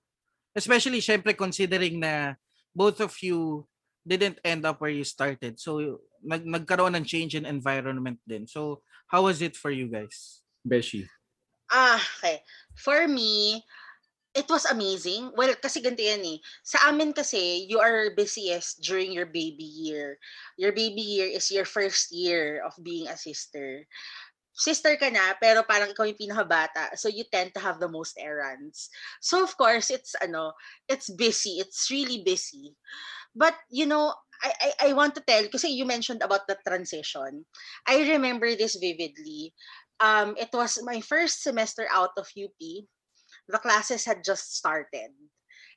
[0.56, 2.39] Especially, syempre, considering na
[2.71, 3.67] both of you
[4.06, 5.60] didn't end up where you started.
[5.60, 8.47] So, nag nagkaroon ng change in environment din.
[8.47, 10.41] So, how was it for you guys?
[10.65, 11.10] Beshi.
[11.69, 12.45] Ah, okay.
[12.78, 13.65] For me,
[14.36, 15.32] it was amazing.
[15.34, 16.38] Well, kasi ganito yan eh.
[16.62, 20.19] Sa amin kasi, you are busiest during your baby year.
[20.60, 23.88] Your baby year is your first year of being a sister.
[24.55, 26.95] Sister ka na, pero parang ikaw yung pinakabata.
[26.95, 28.89] So you tend to have the most errands.
[29.19, 30.55] So of course, it's ano,
[30.87, 31.59] it's busy.
[31.59, 32.73] It's really busy.
[33.35, 37.45] But you know, I, I, I want to tell, kasi you mentioned about the transition.
[37.87, 39.51] I remember this vividly
[39.99, 42.59] um, it was my first semester out of UP.
[43.47, 45.11] The classes had just started.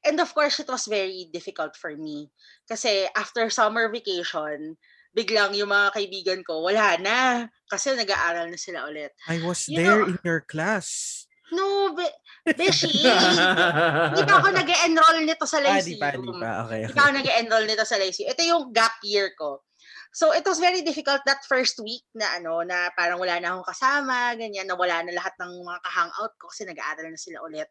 [0.05, 2.31] And of course, it was very difficult for me.
[2.69, 4.79] Kasi after summer vacation,
[5.19, 7.19] biglang yung mga kaibigan ko, wala na.
[7.67, 9.11] Kasi nag-aaral na sila ulit.
[9.27, 11.25] I was You there know- in your class.
[11.49, 12.05] No, be,
[12.53, 16.01] Beshi, hindi pa ako nag-enroll nito sa Ah, di Lyceum.
[16.01, 16.51] pa, di pa.
[16.69, 16.93] Okay, Hindi okay.
[16.93, 18.29] pa ako nag-enroll nito sa Lyceum.
[18.29, 19.65] Ito yung gap year ko.
[20.13, 23.69] So it was very difficult that first week na ano na parang wala na akong
[23.69, 27.69] kasama, ganyan, na wala na lahat ng mga ka-hangout ko kasi nag-aaral na sila ulit.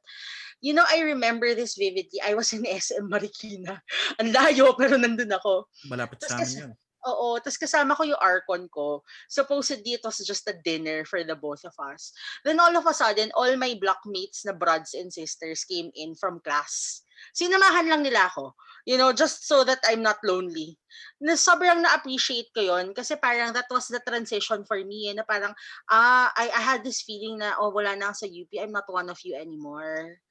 [0.58, 2.18] You know, I remember this vividly.
[2.22, 3.82] I was in SM Marikina.
[4.18, 5.70] Ang layo pero nandun ako.
[5.86, 6.74] Malapit Tas sa amin yun.
[7.06, 9.06] Oo, tapos kasama ko yung Arcon ko.
[9.30, 12.10] Supposedly, it was just a dinner for the both of us.
[12.42, 16.42] Then all of a sudden, all my blockmates na brothers and sisters came in from
[16.42, 17.06] class.
[17.38, 18.58] Sinamahan lang nila ako.
[18.88, 20.80] You know, just so that I'm not lonely.
[21.20, 25.12] Na sobrang na-appreciate ko yon kasi parang that was the transition for me.
[25.12, 25.52] Eh, na parang,
[25.92, 28.52] ah, I, I had this feeling na, oh, wala na ako sa UP.
[28.56, 30.24] I'm not one of you anymore.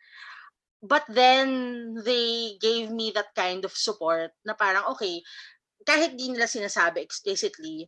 [0.81, 5.21] But then, they gave me that kind of support na parang, okay,
[5.87, 7.87] kahit di nila sinasabi explicitly,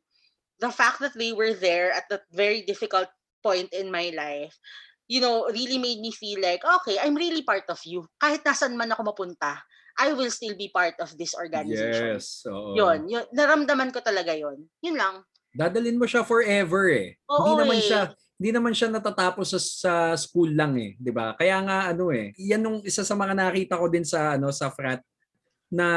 [0.62, 3.10] the fact that they were there at that very difficult
[3.42, 4.54] point in my life,
[5.10, 8.06] you know, really made me feel like, okay, I'm really part of you.
[8.22, 9.58] Kahit nasan man ako mapunta,
[9.98, 12.22] I will still be part of this organization.
[12.22, 12.46] Yes.
[12.46, 12.78] Oo.
[12.78, 14.70] Yun, yun, naramdaman ko talaga yun.
[14.78, 15.26] Yun lang.
[15.58, 17.16] dadalin mo siya forever eh.
[17.18, 17.84] hindi Oo naman eh.
[17.84, 18.00] siya
[18.38, 21.34] hindi naman siya natatapos sa, sa school lang eh, 'di ba?
[21.34, 24.70] Kaya nga ano eh, yan yung isa sa mga nakita ko din sa ano sa
[24.70, 25.02] frat
[25.68, 25.88] na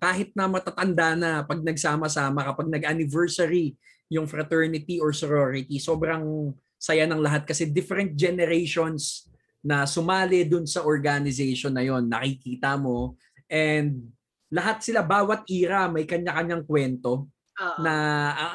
[0.00, 3.76] kahit na matatanda na pag nagsama-sama kapag nag-anniversary
[4.08, 9.28] yung fraternity or sorority, sobrang saya ng lahat kasi different generations
[9.60, 13.20] na sumali dun sa organization na yon nakikita mo.
[13.46, 14.08] And
[14.48, 17.28] lahat sila bawat era may kanya-kanyang kwento
[17.60, 17.78] Oo.
[17.84, 17.94] na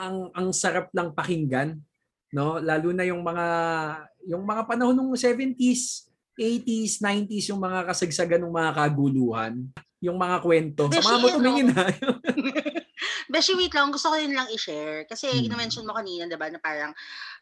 [0.02, 1.78] ang ang sarap lang pakinggan
[2.36, 2.60] no?
[2.60, 3.48] Lalo na yung mga
[4.28, 9.54] yung mga panahon ng 70s 80s 90s yung mga kasagsagan ng mga kaguluhan
[10.06, 11.86] yung mga kwento Beshi, sa mga mo tumingin ha
[13.34, 13.92] Beshi, wait lang.
[13.92, 15.04] Gusto ko yun lang i-share.
[15.10, 15.50] Kasi Hmm.
[15.52, 16.94] na-mention mo kanina, diba, na parang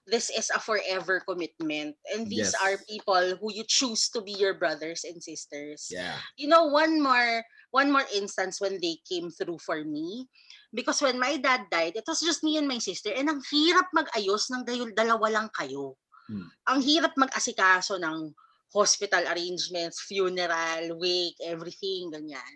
[0.07, 1.93] this is a forever commitment.
[2.09, 2.61] And these Yes.
[2.63, 5.87] are people who you choose to be your brothers and sisters.
[5.91, 10.29] yeah You know, one more one more instance when they came through for me.
[10.73, 13.13] Because when my dad died, it was just me and my sister.
[13.13, 15.97] And ang hirap mag-ayos ng dahil dalawa lang kayo.
[16.25, 16.49] Hmm.
[16.65, 18.33] Ang hirap mag-asikaso ng
[18.73, 22.55] hospital arrangements, funeral, wake, everything, ganyan.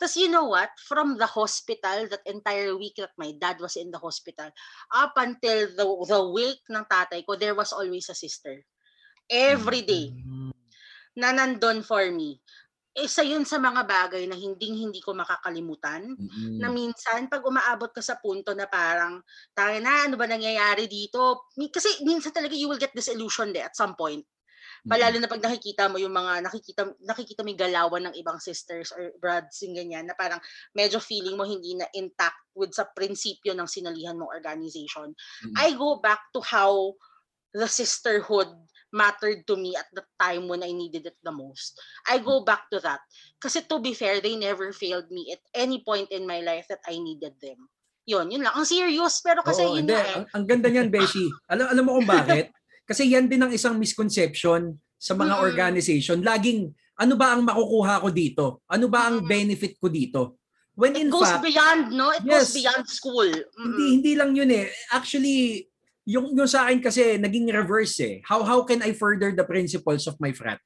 [0.00, 0.72] Tapos you know what?
[0.88, 4.50] From the hospital, that entire week that my dad was in the hospital,
[4.90, 8.64] up until the, the wake ng tatay ko, there was always a sister.
[9.30, 10.10] Every day
[11.16, 12.40] na nandun for me.
[12.92, 16.12] Isa yun sa mga bagay na hindi hindi ko makakalimutan.
[16.12, 16.60] Mm-mm.
[16.60, 19.24] Na minsan, pag umaabot ka sa punto na parang,
[19.56, 21.48] tayo na, ano ba nangyayari dito?
[21.56, 24.20] Kasi minsan talaga you will get disillusioned eh, at some point.
[24.82, 28.90] Palalo na pag nakikita mo yung mga nakikita nakikita mo yung galawan ng ibang sisters
[28.90, 30.42] or brothers yung ganyan na parang
[30.74, 35.14] medyo feeling mo hindi na intact with sa prinsipyo ng sinalihan mong organization.
[35.14, 35.54] Mm-mm.
[35.54, 36.98] I go back to how
[37.54, 38.48] the sisterhood
[38.92, 41.78] mattered to me at the time when I needed it the most.
[42.04, 43.00] I go back to that.
[43.40, 46.84] Kasi to be fair, they never failed me at any point in my life that
[46.84, 47.68] I needed them.
[48.04, 48.52] Yun, yun lang.
[48.52, 49.94] Ang serious, pero kasi Oo, yun hindi.
[49.94, 50.14] nga eh.
[50.18, 51.30] ang, ang ganda niyan, Beshi.
[51.48, 52.46] Alam, alam mo kung bakit?
[52.82, 55.46] Kasi yan din ang isang misconception sa mga Mm-mm.
[55.46, 56.18] organization.
[56.22, 58.44] Laging, ano ba ang makukuha ko dito?
[58.70, 60.38] Ano ba ang benefit ko dito?
[60.72, 62.10] When It in goes fact, beyond, no?
[62.16, 62.48] It Yes.
[62.48, 63.28] goes beyond school.
[63.28, 63.64] Mm-mm.
[63.66, 64.72] hindi hindi lang yun eh.
[64.88, 65.68] Actually,
[66.08, 68.24] yung yung sa akin kasi naging reverse eh.
[68.24, 70.58] How how can I further the principles of my frat?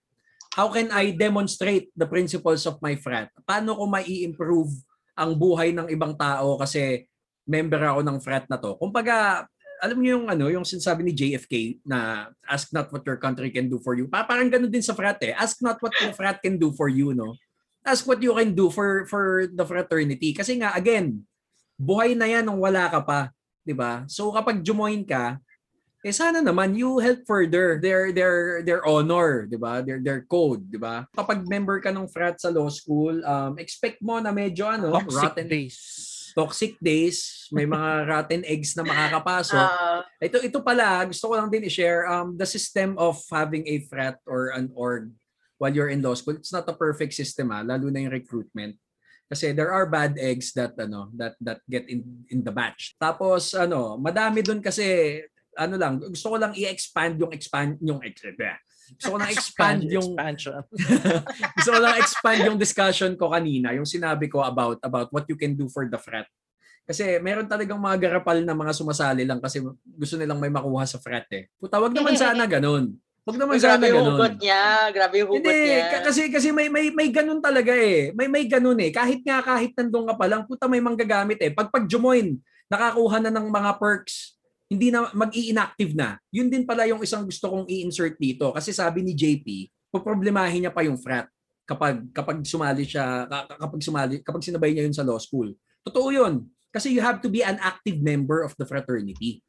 [0.56, 3.28] How can I demonstrate the principles of my frat?
[3.44, 4.72] Paano ko mai-improve
[5.12, 7.04] ang buhay ng ibang tao kasi
[7.44, 8.72] member ako ng frat na to?
[8.80, 9.44] Kumbaga,
[9.82, 13.68] alam niyo yung ano, yung sinasabi ni JFK na ask not what your country can
[13.68, 14.08] do for you.
[14.08, 15.36] Pa parang ganun din sa frat eh.
[15.36, 17.36] Ask not what your frat can do for you, no?
[17.86, 20.34] Ask what you can do for for the fraternity.
[20.34, 21.22] Kasi nga again,
[21.76, 23.30] buhay na yan nung wala ka pa,
[23.62, 24.08] 'di ba?
[24.08, 25.38] So kapag join ka,
[26.06, 29.82] eh sana naman you help further their their their honor, 'di ba?
[29.82, 31.04] Their their code, 'di ba?
[31.10, 35.18] Kapag member ka ng frat sa law school, um expect mo na medyo ano, Toxic
[35.18, 35.76] rotten days.
[36.36, 39.56] Toxic days, may mga rotten eggs na makakapasok.
[39.56, 43.80] Ah, ito ito pala, gusto ko lang din i-share um the system of having a
[43.88, 45.08] frat or an org
[45.56, 46.36] while you're in law school.
[46.36, 48.76] It's not a perfect system ah, lalo na yung recruitment.
[49.26, 52.94] Kasi there are bad eggs that ano that that get in in the batch.
[53.00, 55.18] Tapos ano, madami doon kasi
[55.56, 58.60] ano lang, gusto ko lang i-expand yung expand yung bleh.
[58.94, 60.62] Gusto ko lang expand yung expansion.
[61.58, 65.34] gusto ko lang expand yung discussion ko kanina, yung sinabi ko about about what you
[65.34, 66.26] can do for the frat.
[66.86, 71.02] Kasi meron talagang mga garapal na mga sumasali lang kasi gusto nilang may makuha sa
[71.02, 71.50] frat eh.
[71.58, 72.94] Puta, wag naman sana ganun.
[73.26, 74.14] Wag naman sana grabe yung ganun.
[74.14, 74.64] hugot niya.
[74.94, 75.90] Grabe yung hugot Hindi, niya.
[75.90, 78.14] ka- kasi kasi may may may ganun talaga eh.
[78.14, 78.94] May may ganun eh.
[78.94, 81.50] Kahit nga kahit nandun ka pa lang, puta may manggagamit eh.
[81.50, 82.38] Pag pag join,
[82.70, 84.35] nakakuha na ng mga perks,
[84.66, 86.18] hindi na mag-i-inactive na.
[86.34, 90.74] Yun din pala yung isang gusto kong i-insert dito kasi sabi ni JP, poproblemahin niya
[90.74, 91.30] pa yung frat
[91.66, 95.54] kapag kapag sumali siya ka- kapag sumali kapag sinabay niya yun sa law school.
[95.86, 96.46] Totoo yun.
[96.74, 99.40] Kasi you have to be an active member of the fraternity.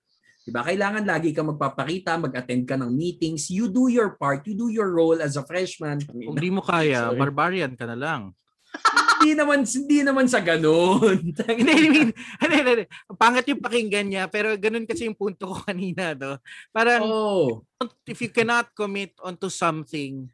[0.48, 0.64] Diba?
[0.64, 3.52] Kailangan lagi ka magpapakita, mag-attend ka ng meetings.
[3.52, 4.48] You do your part.
[4.48, 6.00] You do your role as a freshman.
[6.08, 7.20] Kung di mo kaya, Sorry.
[7.20, 8.32] barbarian ka na lang.
[9.18, 11.34] hindi naman hindi naman sa ganun.
[11.34, 12.86] Hindi, I mean, hindi, hindi.
[13.18, 16.38] Pangit yung pakinggan niya, pero ganun kasi yung punto ko kanina, no?
[16.70, 17.66] Parang, oh.
[18.06, 20.30] if you cannot commit onto something,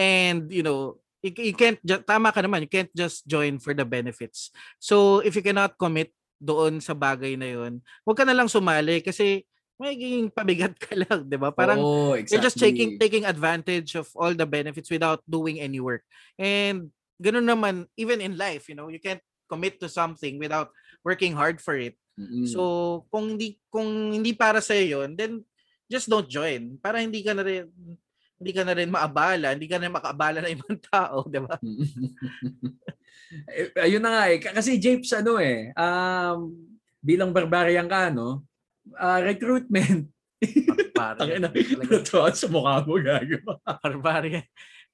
[0.00, 3.84] and, you know, you, you can't, tama ka naman, you can't just join for the
[3.84, 4.48] benefits.
[4.80, 9.04] So, if you cannot commit doon sa bagay na yun, huwag ka na lang sumali
[9.04, 9.44] kasi
[9.80, 11.52] magiging pabigat ka lang, di ba?
[11.52, 12.32] Parang, oh, exactly.
[12.36, 16.04] You're just taking taking advantage of all the benefits without doing any work.
[16.36, 20.72] And ganun naman even in life, you know, you can't commit to something without
[21.04, 21.94] working hard for it.
[22.16, 22.48] Mm-mm.
[22.48, 25.44] So kung hindi kung hindi para sa 'yon, then
[25.86, 27.68] just don't join para hindi ka na rin
[28.40, 31.56] hindi ka na rin maabala, hindi ka na makaabala ng ibang tao, 'di ba?
[33.30, 34.42] Eh, ayun na nga eh.
[34.42, 36.50] Kasi Japes ano eh, um,
[36.98, 38.42] bilang barbarian ka, no?
[38.98, 40.08] ah, recruitment.
[40.96, 41.46] Barbarian.
[41.52, 43.38] Tangina, sa mukha mo gago.
[43.62, 44.44] Barbarian.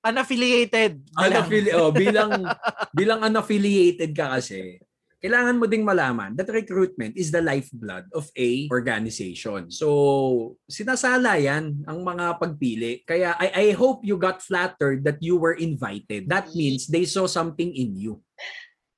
[0.05, 1.01] Unaffiliated.
[1.17, 2.45] Unaffili- oh, bilang
[2.99, 4.81] bilang unaffiliated ka kasi,
[5.27, 9.73] kailangan mo ding malaman that recruitment is the lifeblood of a organization.
[9.73, 13.03] So, sinasala yan ang mga pagpili.
[13.03, 16.29] Kaya I, I hope you got flattered that you were invited.
[16.29, 18.23] That means they saw something in you.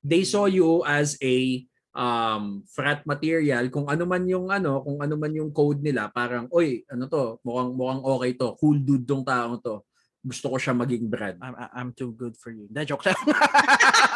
[0.04, 1.64] They saw you as a
[1.98, 6.46] um frat material kung ano man yung ano kung ano man yung code nila parang
[6.54, 9.82] oy ano to mukhang mukhang okay to cool dude tong taong to
[10.28, 11.40] gusto ko siya maging Brad.
[11.40, 12.68] I'm, I'm too good for you.
[12.68, 13.16] Da, joke lang.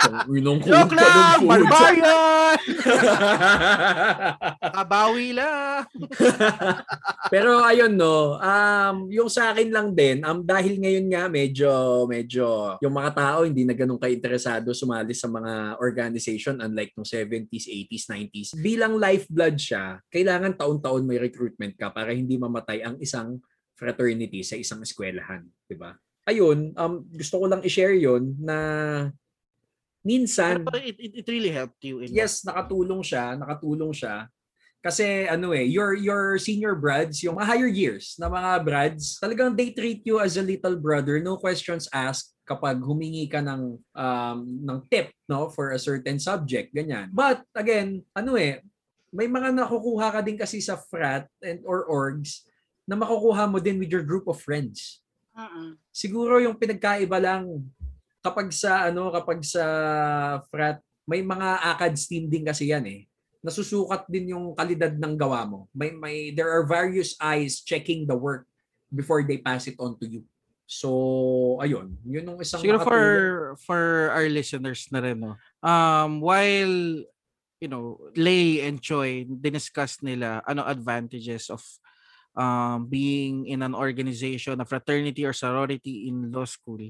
[0.02, 0.60] So, pa ng
[0.92, 1.38] lang!
[1.40, 1.48] code.
[1.48, 2.56] Barbarian!
[4.60, 5.86] Kabawi lang!
[7.32, 11.70] Pero ayun no, um yung sa akin lang din, um dahil ngayon nga medyo
[12.10, 17.70] medyo yung mga tao hindi na ganun ka-interesado sumali sa mga organization unlike nung 70s,
[17.70, 18.48] 80s, 90s.
[18.58, 23.38] Bilang lifeblood siya, kailangan taon-taon may recruitment ka para hindi mamatay ang isang
[23.82, 25.98] fraternity sa isang eskwelahan, 'di ba?
[26.30, 28.56] Ayun, um gusto ko lang i-share 'yon na
[30.06, 31.98] minsan it, it, it really helped you.
[31.98, 34.30] In yes, nakatulong siya, nakatulong siya.
[34.82, 39.54] Kasi ano eh, your your senior brads, yung mga higher years na mga brads, talagang
[39.54, 44.38] they treat you as a little brother, no questions asked kapag humingi ka ng um,
[44.42, 47.10] ng tip no for a certain subject ganyan.
[47.14, 48.58] But again, ano eh,
[49.14, 52.42] may mga nakukuha ka din kasi sa frat and or orgs
[52.86, 55.02] na makukuha mo din with your group of friends.
[55.32, 55.80] Mm-mm.
[55.88, 57.64] siguro yung pinagkaiba lang
[58.20, 59.64] kapag sa ano kapag sa
[60.52, 60.76] frat
[61.08, 63.08] may mga ACADS team din kasi yan eh.
[63.42, 65.66] Nasusukat din yung kalidad ng gawa mo.
[65.74, 68.46] May may there are various eyes checking the work
[68.92, 70.22] before they pass it on to you.
[70.70, 71.98] So ayun.
[72.06, 73.04] Yun yung isang Siguro for
[73.66, 75.34] for our listeners na rin, no.
[75.58, 77.02] Um, while
[77.58, 81.66] you know, Lay and Choi diniscuss nila ano advantages of
[82.36, 86.80] um, being in an organization, a fraternity or sorority in law school.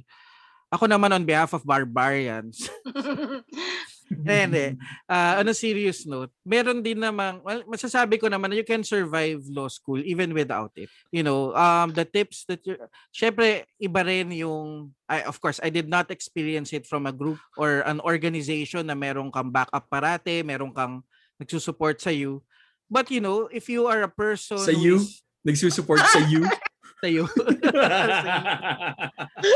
[0.72, 2.64] Ako naman on behalf of barbarians,
[4.12, 4.76] Hindi.
[5.08, 8.84] Ah, on a serious note, meron din namang, well, masasabi ko naman na you can
[8.84, 10.92] survive law school even without it.
[11.10, 12.76] You know, um, the tips that you,
[13.08, 17.40] syempre, iba rin yung, I, of course, I did not experience it from a group
[17.56, 21.00] or an organization na meron kang backup parate, meron kang
[21.40, 22.44] nagsusupport sa you.
[22.92, 25.00] But you know, if you are a person Sa you?
[25.00, 26.46] is- nagsusupport sa you
[27.02, 27.26] sa you,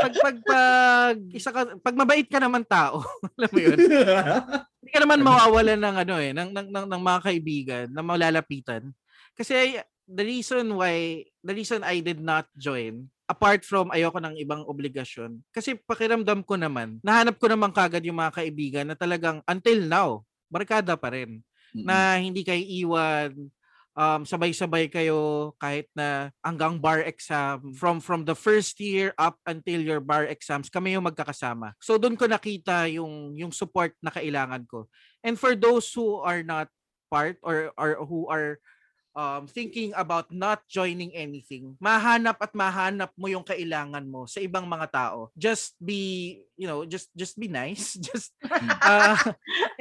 [0.03, 3.07] pag, pag, pag, isa ka, pag mabait ka naman tao,
[3.39, 3.79] alam mo yun,
[4.83, 8.91] hindi ka naman mawawalan ng ano eh, ng, ng, ng, ng mga kaibigan na malalapitan.
[9.31, 14.67] Kasi the reason why, the reason I did not join, apart from ayoko ng ibang
[14.67, 19.79] obligasyon, kasi pakiramdam ko naman, nahanap ko naman kagad yung mga kaibigan na talagang until
[19.87, 20.09] now,
[20.51, 21.39] barkada pa rin.
[21.71, 23.55] Na hindi kayo iwan,
[23.97, 29.81] um, sabay-sabay kayo kahit na hanggang bar exam from from the first year up until
[29.81, 31.73] your bar exams kami yung magkakasama.
[31.81, 34.85] So doon ko nakita yung yung support na kailangan ko.
[35.25, 36.69] And for those who are not
[37.09, 38.61] part or or who are
[39.17, 44.69] um, thinking about not joining anything, mahanap at mahanap mo yung kailangan mo sa ibang
[44.69, 45.33] mga tao.
[45.33, 47.97] Just be, you know, just just be nice.
[48.07, 49.17] Just uh,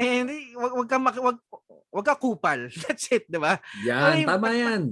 [0.00, 1.38] and wag, wag ka maki- wag,
[1.92, 2.72] wag ka kupal.
[2.88, 3.60] That's it, 'di ba?
[3.84, 4.82] yan Ay, tama pag- yan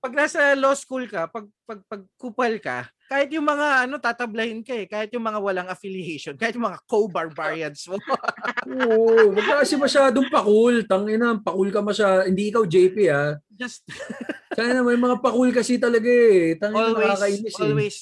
[0.00, 4.62] pag nasa law school ka, pag pag pag kupal ka, kahit yung mga ano tatablahin
[4.62, 7.98] ka eh, kahit yung mga walang affiliation, kahit yung mga co-barbarians mo.
[8.70, 10.86] Oo, wag ka kasi masyadong pakul.
[10.86, 12.30] Tangina, pakul ka masya.
[12.30, 13.34] Hindi ikaw JP ah.
[13.50, 13.82] just
[14.56, 16.54] Kaya na may mga pakul kasi talaga eh.
[16.54, 17.58] Tangina always nakakainis eh.
[17.58, 17.96] always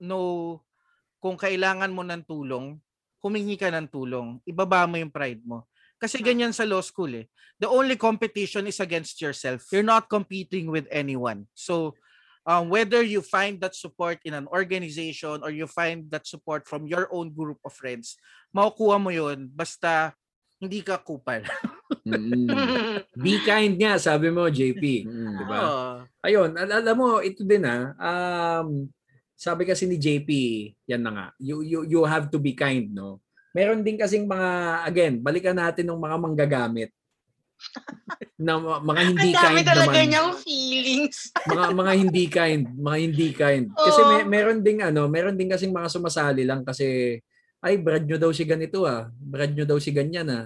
[0.00, 0.26] know
[1.20, 2.80] kung kailangan mo ng tulong,
[3.20, 5.68] humingi ka ng tulong, ibaba mo yung pride mo.
[6.00, 6.26] Kasi Hmm.
[6.32, 7.28] ganyan sa law school eh.
[7.60, 9.68] The only competition is against yourself.
[9.72, 11.48] You're not competing with anyone.
[11.52, 11.96] So,
[12.46, 16.86] um, whether you find that support in an organization or you find that support from
[16.86, 18.16] your own group of friends,
[18.54, 20.12] makukuha mo yun basta
[20.60, 21.44] hindi ka kupal.
[22.08, 22.48] Mm.
[23.24, 25.04] Be kind nga, sabi mo, JP.
[25.04, 25.56] Mm, di ba?
[25.60, 25.92] Oo.
[26.24, 27.92] Ayun, al- alam mo, ito din ah.
[28.00, 28.88] Um,
[29.36, 30.30] sabi kasi ni JP,
[30.88, 33.20] yan na nga, you, you, you have to be kind, no?
[33.52, 34.50] Meron din kasing mga,
[34.88, 36.90] again, balikan natin ng mga manggagamit.
[38.38, 40.06] Na mga hindi Ang dami kind talaga naman.
[40.10, 41.16] niyang feelings.
[41.44, 43.66] mga mga hindi kind, mga hindi kind.
[43.72, 44.08] Kasi Oo.
[44.10, 47.18] may, meron ding ano, meron din kasing mga sumasali lang kasi
[47.64, 49.08] ay brad nyo daw si ganito ah.
[49.12, 50.44] Brad nyo daw si ganyan ah.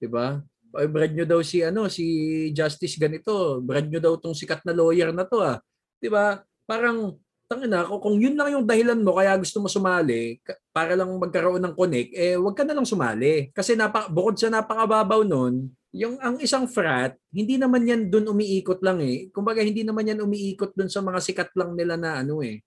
[0.00, 0.40] 'Di ba?
[0.72, 2.04] Ay brad nyo daw si ano, si
[2.50, 3.60] Justice ganito.
[3.62, 5.60] Brad nyo daw tong sikat na lawyer na to ah.
[6.02, 6.42] 'Di ba?
[6.66, 7.14] Parang
[7.52, 10.40] tangina, kung, kung yun lang yung dahilan mo kaya gusto mo sumali
[10.72, 13.52] para lang magkaroon ng connect, eh wag ka na lang sumali.
[13.52, 18.80] Kasi napa, bukod sa napakababaw nun, yung ang isang frat, hindi naman yan dun umiikot
[18.80, 19.28] lang eh.
[19.28, 22.64] Kumbaga hindi naman yan umiikot dun sa mga sikat lang nila na ano eh,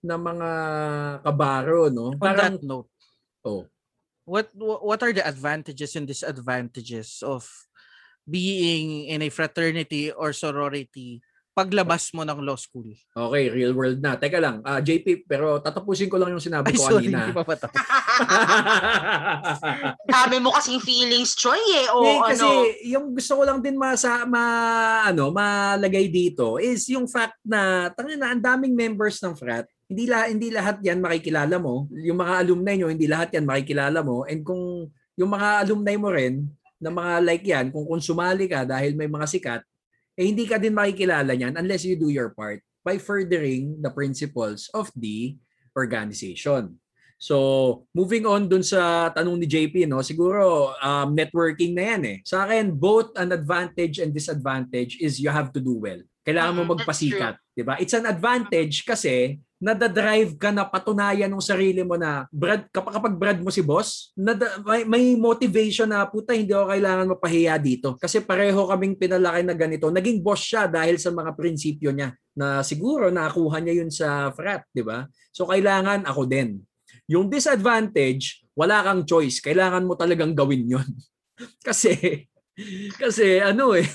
[0.00, 0.50] na mga
[1.20, 2.16] kabaro, no?
[2.16, 2.88] On Parang, that note,
[3.44, 3.68] oh,
[4.24, 7.44] what what are the advantages and disadvantages of
[8.24, 11.20] being in a fraternity or sorority
[11.54, 12.90] paglabas mo ng law school?
[13.14, 14.18] okay, real world na.
[14.18, 17.18] Teka lang, ah, JP, pero tatapusin ko lang yung sinabi Ay, ko sorry, kanina.
[17.24, 17.78] hindi pa ba tapos?
[20.10, 21.86] Dami mo kasing feelings, Troy eh.
[21.94, 22.66] O Eh, kasi ano.
[22.82, 24.42] yung gusto ko lang din masa, ma,
[25.06, 29.64] ano, malagay dito is yung fact na tangin na ang daming members ng frat.
[29.86, 31.86] Hindi lahat hindi lahat 'yan makikilala mo.
[31.92, 34.24] Yung mga alumni nyo, hindi lahat 'yan makikilala mo.
[34.24, 36.48] And kung yung mga alumni mo rin
[36.80, 39.60] na mga like 'yan, kung kung sumali ka dahil may mga sikat,
[40.14, 44.68] eh hindi ka din makikilala niyan unless you do your part by furthering the principles
[44.76, 45.34] of the
[45.74, 46.78] organization.
[47.16, 52.18] So, moving on dun sa tanong ni JP, no, siguro um, networking na yan eh.
[52.26, 56.02] Sa akin, both an advantage and disadvantage is you have to do well.
[56.20, 57.80] Kailangan mo Mm, magpasikat, 'di ba?
[57.80, 63.40] It's an advantage kasi nadadrive ka na patunayan ng sarili mo na brad kapag, brad
[63.40, 68.20] mo si boss, nada, may, may motivation na puta hindi ako kailangan mapahiya dito kasi
[68.20, 69.88] pareho kaming pinalaki na ganito.
[69.88, 74.68] Naging boss siya dahil sa mga prinsipyo niya na siguro nakuha niya yun sa frat,
[74.76, 75.08] 'di ba?
[75.32, 76.60] So kailangan ako din.
[77.08, 79.40] Yung disadvantage, wala kang choice.
[79.40, 80.88] Kailangan mo talagang gawin yon
[81.66, 81.96] kasi,
[83.00, 83.88] kasi ano eh,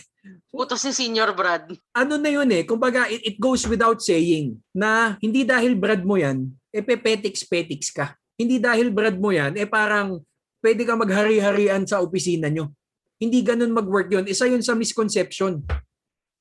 [0.50, 1.70] Utos ni Senior Brad.
[1.94, 6.18] ano na yun eh, kumbaga it, it goes without saying na hindi dahil brad mo
[6.18, 8.18] yan, eh pepetics-petics ka.
[8.34, 10.26] Hindi dahil brad mo yan, eh parang
[10.64, 12.72] pwede ka maghari-harian sa opisina nyo.
[13.20, 14.26] Hindi ganun mag-work yun.
[14.26, 15.60] Isa yun sa misconception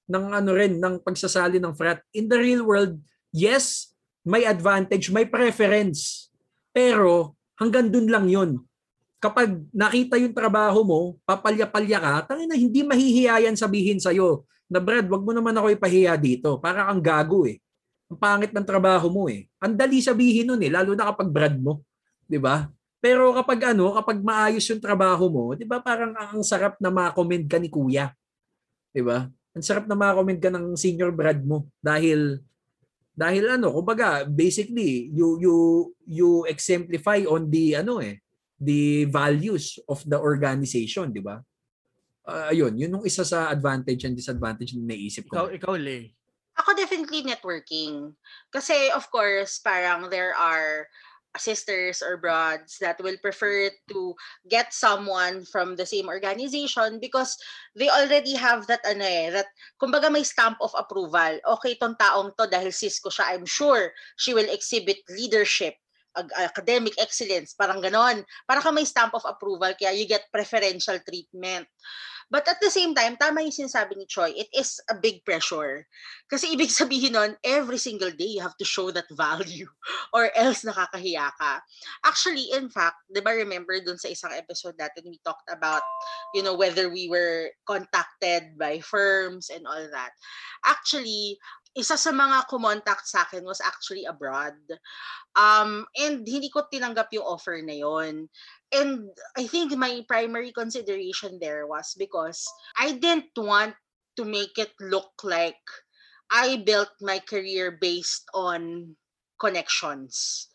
[0.09, 2.01] ng ano rin, ng pagsasali ng frat.
[2.15, 2.97] In the real world,
[3.35, 3.93] yes,
[4.23, 6.31] may advantage, may preference.
[6.71, 8.63] Pero hanggang dun lang yun.
[9.19, 15.25] Kapag nakita yung trabaho mo, papalya-palya ka, tangina hindi mahihiyayan sabihin sa'yo na Brad, wag
[15.25, 16.61] mo naman ako ipahiya dito.
[16.63, 17.59] Para kang gago eh.
[18.09, 19.51] Ang pangit ng trabaho mo eh.
[19.61, 21.85] Ang dali sabihin nun eh, lalo na kapag Brad mo.
[22.29, 22.69] 'Di ba?
[23.01, 27.49] Pero kapag ano, kapag maayos yung trabaho mo, 'di ba parang ang sarap na ma-commend
[27.49, 28.13] ka ni kuya.
[28.93, 29.29] 'Di ba?
[29.57, 32.41] Ang sarap na ma-commend ka ng senior Brad mo dahil
[33.19, 35.57] dahil ano, kumbaga basically you you
[36.07, 38.21] you exemplify on the ano eh,
[38.59, 41.39] the values of the organization, 'di ba?
[42.29, 45.55] Ah, ayun, yun yung isa sa advantage and disadvantage na naisip Ikaw, ko.
[45.55, 46.13] ikaw, Le.
[46.61, 48.13] Ako definitely networking.
[48.53, 50.91] Kasi of course, parang there are
[51.39, 54.15] sisters or broads that will prefer to
[54.51, 57.37] get someone from the same organization because
[57.77, 59.47] they already have that ano eh, that
[59.81, 61.39] kumbaga may stamp of approval.
[61.57, 65.79] Okay, tong taong to dahil sis ko siya, I'm sure she will exhibit leadership
[66.39, 68.25] academic excellence, parang ganon.
[68.45, 71.67] Parang ka may stamp of approval, kaya you get preferential treatment.
[72.29, 75.89] But at the same time, tama yung sinasabi ni Choi, it is a big pressure.
[76.29, 79.69] Kasi ibig sabihin nun, every single day you have to show that value
[80.17, 81.65] or else nakakahiya ka.
[82.05, 85.81] Actually, in fact, di ba remember dun sa isang episode natin, we talked about,
[86.37, 90.13] you know, whether we were contacted by firms and all that.
[90.69, 91.41] Actually,
[91.79, 94.59] isa sa mga kumontak sa akin was actually abroad.
[95.39, 98.27] Um, and hindi ko tinanggap yung offer na yon.
[98.73, 102.45] And I think my primary consideration there was because
[102.79, 103.75] I didn't want
[104.17, 105.61] to make it look like
[106.31, 108.97] I built my career based on
[109.41, 110.49] connections.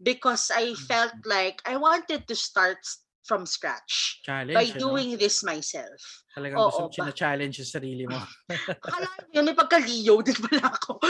[0.00, 0.84] Because I mm-hmm.
[0.86, 2.78] felt like I wanted to start
[3.26, 4.54] from scratch Challenge.
[4.54, 6.24] by doing this myself.
[6.38, 8.14] Talagang Oo, gusto mo challenge yung sarili mo.
[8.86, 11.02] Akala ko yun, may pagka-Leo din pala ako.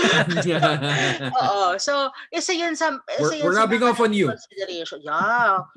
[1.44, 1.76] Oo.
[1.76, 2.96] So, isa yun sa...
[3.12, 4.32] Isa We're- yun we're sa rubbing off on you.
[4.32, 5.04] Consideration.
[5.04, 5.68] Yeah.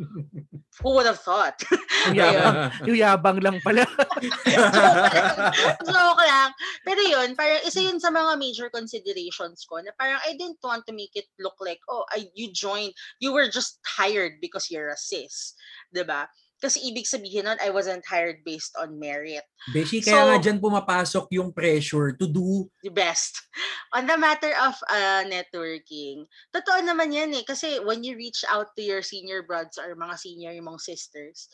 [0.80, 1.60] Who would have thought?
[2.16, 2.56] yung, yabang,
[2.88, 3.84] yung yabang lang pala.
[5.84, 6.50] Joke lang.
[6.88, 10.88] Pero yun, parang isa yun sa mga major considerations ko na parang I didn't want
[10.88, 14.90] to make it look like, oh, I, you joined, you were just hired because you're
[14.90, 15.54] a cis.
[15.92, 16.26] 'di ba?
[16.62, 19.42] Kasi ibig sabihin nun, I wasn't hired based on merit.
[19.74, 23.34] Beshi, kaya So- nga dyan pumapasok yung pressure to do the best.
[23.98, 27.44] On the matter of uh, networking, totoo naman yan eh.
[27.44, 31.50] Kasi when you reach out to your senior brothers or mga senior yung mga sisters,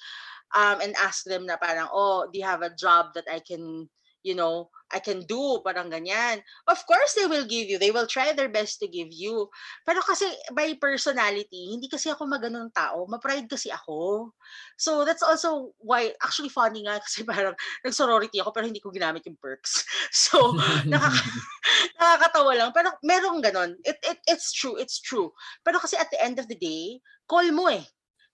[0.56, 3.90] um, and ask them na parang, oh, do you have a job that I can
[4.24, 6.40] you know, I can do, parang ganyan.
[6.64, 7.76] Of course, they will give you.
[7.76, 9.52] They will try their best to give you.
[9.84, 10.24] Pero kasi
[10.56, 13.04] by personality, hindi kasi ako maganong tao.
[13.12, 14.32] Ma-pride kasi ako.
[14.80, 19.28] So that's also why, actually funny nga kasi parang nag-sorority ako pero hindi ko ginamit
[19.28, 19.84] yung perks.
[20.18, 20.56] So,
[20.88, 21.20] nakaka
[22.00, 22.70] nakakatawa lang.
[22.72, 23.72] Pero merong ganon.
[23.84, 25.36] It, it, it's true, it's true.
[25.68, 27.84] Pero kasi at the end of the day, call mo eh.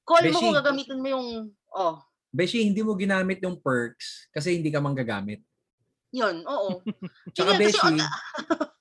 [0.05, 0.43] Call mo Beshi.
[0.47, 1.27] kung gagamitin mo yung,
[1.75, 1.97] oh,
[2.34, 5.45] Beshi, hindi mo ginamit yung perks kasi hindi ka manggagamit.
[6.14, 6.80] Yun, oo.
[7.36, 7.89] Tsaka Beshi,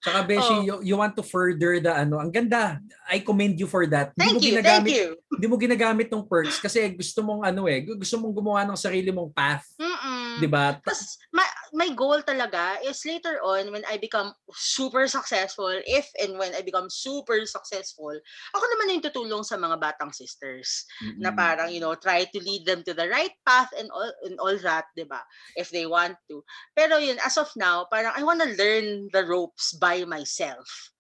[0.05, 0.61] tsaka Beshi, Oh.
[0.61, 2.21] you, you want to further the ano.
[2.21, 2.77] Ang ganda.
[3.09, 4.13] I commend you for that.
[4.13, 5.09] Thank hindi mo you, ginagamit, thank you.
[5.33, 9.09] Hindi mo ginagamit ng perks kasi gusto mong ano eh, gusto mong gumawa ng sarili
[9.09, 10.39] mong path, Mm-mm.
[10.39, 10.77] 'di ba?
[10.77, 16.09] Ta- Tapos, my, my goal talaga is later on, when I become super successful, if
[16.21, 18.13] and when I become super successful,
[18.55, 20.85] ako naman yung tutulong sa mga batang sisters.
[21.21, 21.37] Na Mm.
[21.37, 24.57] parang, you know, try to lead them to the right path and all, and all
[24.61, 25.25] that, di ba?
[25.57, 26.45] If they want to.
[26.77, 30.93] Pero yun, as of now, parang I wanna learn the ropes by myself.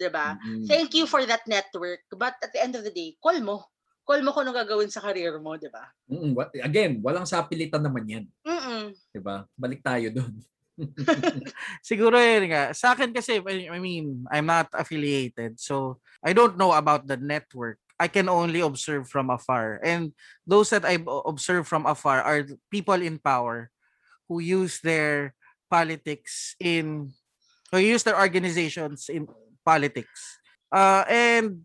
[0.00, 0.38] Di ba?
[0.44, 0.66] Mm.
[0.66, 2.02] Thank you for that network.
[2.14, 3.73] But at the end of the day, call mo.
[4.04, 5.88] Call mo kung ano gagawin sa career mo, di ba?
[6.12, 8.92] Mm, wa- Again, walang sapilitan naman 'yan, Mm-mm.
[9.10, 9.48] 'di ba?
[9.56, 10.34] Balik tayo doon.
[11.88, 12.74] Siguro yun nga.
[12.74, 15.56] Sa akin kasi, I mean, I'm not affiliated.
[15.62, 17.78] So, I don't know about the network.
[17.94, 19.78] I can only observe from afar.
[19.86, 20.10] And
[20.42, 23.70] those that I observe from afar are people in power
[24.26, 25.32] who use their
[25.70, 27.14] politics in,
[27.70, 29.30] who use their organizations in
[29.62, 30.42] politics.
[30.74, 31.62] Uh, and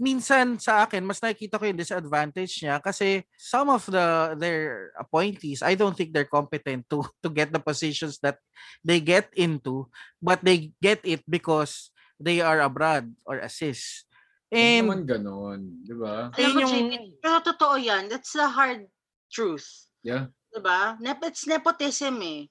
[0.00, 5.62] minsan sa akin, mas nakikita ko yung disadvantage niya kasi some of the their appointees,
[5.62, 8.40] I don't think they're competent to to get the positions that
[8.82, 9.88] they get into,
[10.18, 14.06] but they get it because they are abroad or assist.
[14.52, 16.28] And naman ganon, 'di ba?
[16.36, 18.12] Yung- pero totoo yan.
[18.12, 18.84] That's the hard
[19.32, 19.88] truth.
[20.04, 20.28] Yeah.
[20.52, 21.00] Diba?
[21.00, 22.44] Nep- it's nepotism eh.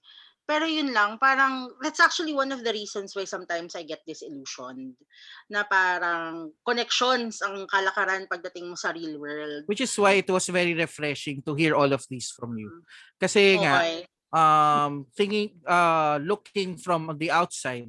[0.52, 5.00] Pero yun lang, parang, that's actually one of the reasons why sometimes I get disillusioned.
[5.48, 9.64] Na parang connections ang kalakaran pagdating mo sa real world.
[9.72, 12.68] which is why it was very refreshing to hear all of these from you.
[13.16, 14.04] Kasi nga Okay.
[14.32, 17.88] um thinking uh looking from the outside,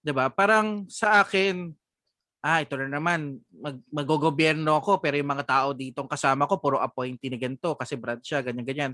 [0.00, 0.32] 'di ba?
[0.32, 1.76] Parang sa akin
[2.42, 6.82] ah, ito na naman, mag, magogobyerno ako pero yung mga tao ditong kasama ko puro
[6.82, 8.90] appointee na ganito kasi Brad siya, ganyan-ganyan.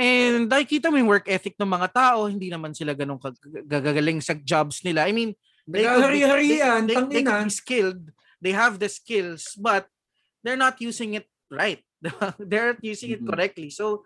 [0.00, 3.20] And nakikita mo yung work ethic ng mga tao, hindi naman sila ganun
[3.68, 5.04] gagagaling sa jobs nila.
[5.04, 5.36] I mean,
[5.68, 8.02] they Nagahari-harian, they, they, they be skilled.
[8.42, 9.86] They have the skills, but
[10.42, 11.84] they're not using it right.
[12.40, 13.28] they're not using it Mhm.
[13.30, 13.70] correctly.
[13.70, 14.02] So,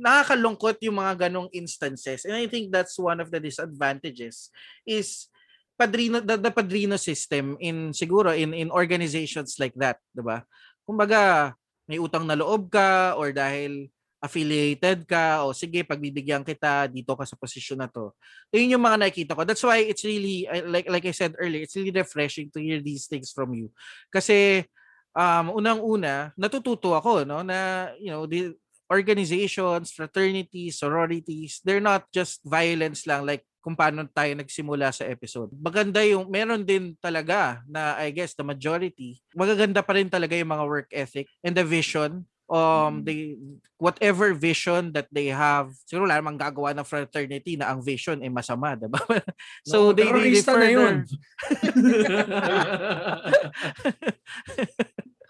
[0.00, 2.24] nakakalungkot yung mga ganong instances.
[2.24, 4.48] And I think that's one of the disadvantages
[4.88, 5.28] is
[5.76, 10.44] padrino the, the padrino system in siguro in in organizations like that, 'di ba?
[10.84, 11.52] Kumbaga,
[11.88, 13.88] may utang na loob ka or dahil
[14.20, 18.12] affiliated ka o sige pagbibigyan kita dito ka sa posisyon na to.
[18.52, 19.48] Yun yung mga nakikita ko.
[19.48, 23.08] That's why it's really like like I said earlier, it's really refreshing to hear these
[23.08, 23.72] things from you.
[24.12, 24.68] Kasi
[25.16, 28.54] um unang-una natututo ako no na you know the
[28.90, 35.52] organizations, fraternities, sororities, they're not just violence lang like kung paano tayo nagsimula sa episode.
[35.52, 40.50] Maganda yung, meron din talaga na I guess the majority, magaganda pa rin talaga yung
[40.50, 43.38] mga work ethic and the vision um they
[43.78, 48.28] whatever vision that they have siguro wala namang gagawa ng fraternity na ang vision ay
[48.28, 48.98] masama diba
[49.70, 50.96] so No, they, they, they terorista na yun.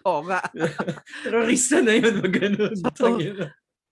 [0.09, 0.41] Oo nga
[1.25, 2.73] Terorista na yun, wag ganun.
[2.97, 3.21] So.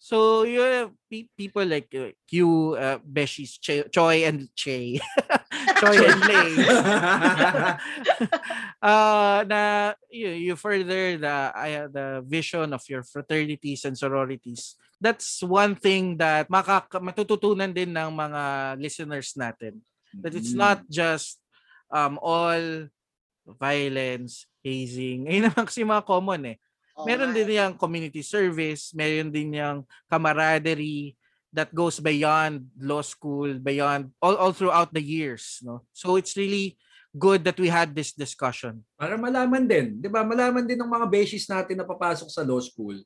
[0.10, 4.98] So you have pe- people like uh, Q, uh, Beshies, Che- Choi, and Che.
[5.78, 6.66] Choi and Lay.
[8.82, 14.74] uh, na you, you further the uh, the vision of your fraternities and sororities.
[14.98, 18.42] That's one thing that makaka- matututunan din ng mga
[18.82, 19.78] listeners natin.
[20.26, 20.62] That it's Mm.
[20.66, 21.38] not just
[21.94, 22.90] um, all
[23.46, 25.30] violence, hazing.
[25.30, 26.58] Ayun naman kasi mga common eh.
[27.00, 31.16] Oo Meron nga din yung community service, meron din yung camaraderie
[31.50, 35.88] that goes beyond law school, beyond all, all throughout the years, no?
[35.96, 36.78] So it's really
[37.16, 38.86] good that we had this discussion.
[39.00, 40.22] Para malaman din, 'di ba?
[40.22, 43.02] Malaman din ng mga beshies natin na papasok sa law school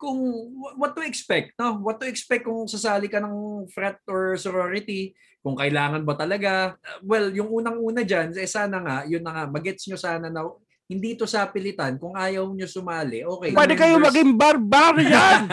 [0.00, 0.16] kung
[0.56, 1.76] wh- what to expect, no?
[1.76, 5.12] What to expect kung sasali ka ng frat or sorority,
[5.44, 6.80] kung kailangan ba talaga.
[7.04, 10.48] Well, yung unang-una diyan, eh sana nga, yun na nga, magets nyo sana na
[10.90, 12.02] hindi to sa pilitan.
[12.02, 13.54] Kung ayaw nyo sumali, okay.
[13.54, 15.46] Pwede kayo maging barbarian!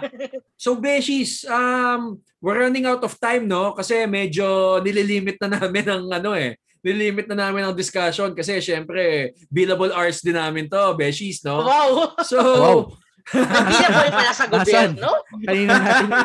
[0.60, 3.72] so Beshies, um, we're running out of time, no?
[3.72, 6.60] Kasi medyo nililimit na namin ang ano eh.
[6.84, 11.64] Nililimit na namin ang discussion kasi syempre billable hours din namin to, Beshies, no?
[11.64, 12.12] Wow!
[12.20, 12.80] So, Wow.
[13.32, 15.08] Billable pala sa gobyerno.
[15.48, 16.08] Kanina natin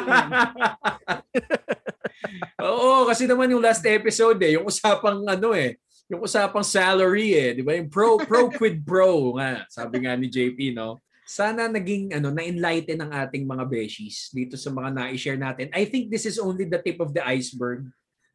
[2.68, 5.80] Oo, kasi naman yung last episode eh, yung usapang ano eh,
[6.10, 7.78] yung usapang salary eh, di ba?
[7.78, 10.98] Yung pro pro quid pro nga, sabi nga ni JP, no?
[11.30, 15.70] Sana naging ano, na-enlighten ang ating mga beshies dito sa mga na-share natin.
[15.70, 17.86] I think this is only the tip of the iceberg.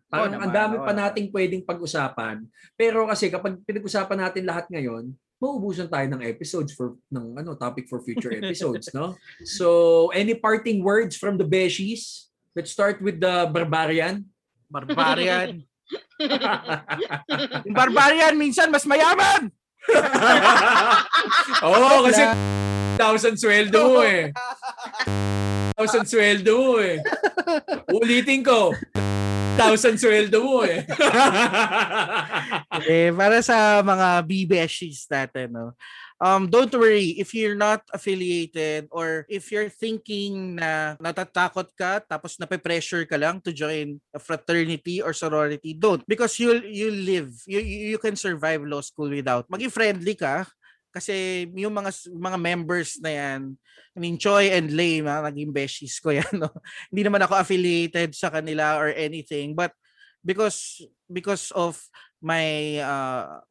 [0.07, 2.47] Parang ang dami pa nating pwedeng pag-usapan.
[2.79, 5.11] Pero kasi kapag pinag-usapan natin lahat ngayon,
[5.43, 9.19] mauubusan tayo ng episodes for ng ano topic for future episodes, no?
[9.43, 12.31] So, any parting words from the beshies?
[12.55, 14.31] Let's start with the barbarian.
[14.71, 15.67] Barbarian.
[17.67, 19.53] Yung barbarian minsan mas mayaman.
[21.67, 22.25] Oo, oh, kasi
[22.97, 24.33] thousand sweldo mo eh.
[25.77, 27.05] Thousand sweldo mo eh.
[27.93, 28.73] Ulitin ko.
[29.55, 30.83] Thousand sweldo mo eh.
[32.91, 35.67] eh, para sa mga B-beshies natin, no?
[36.23, 42.39] Um, don't worry if you're not affiliated or if you're thinking na natatakot ka tapos
[42.39, 46.07] nape-pressure ka lang to join a fraternity or sorority, don't.
[46.07, 49.51] Because you'll, you'll live, you, you can survive law school without.
[49.51, 50.47] Maging friendly ka,
[50.95, 53.59] kasi yung mga mga members na yan,
[53.95, 56.31] I mean, and Lay, mga naging beshies ko yan.
[56.47, 56.55] No?
[56.95, 59.59] Hindi naman ako affiliated sa kanila or anything.
[59.59, 59.75] But
[60.23, 61.83] because because of
[62.23, 63.43] my uh,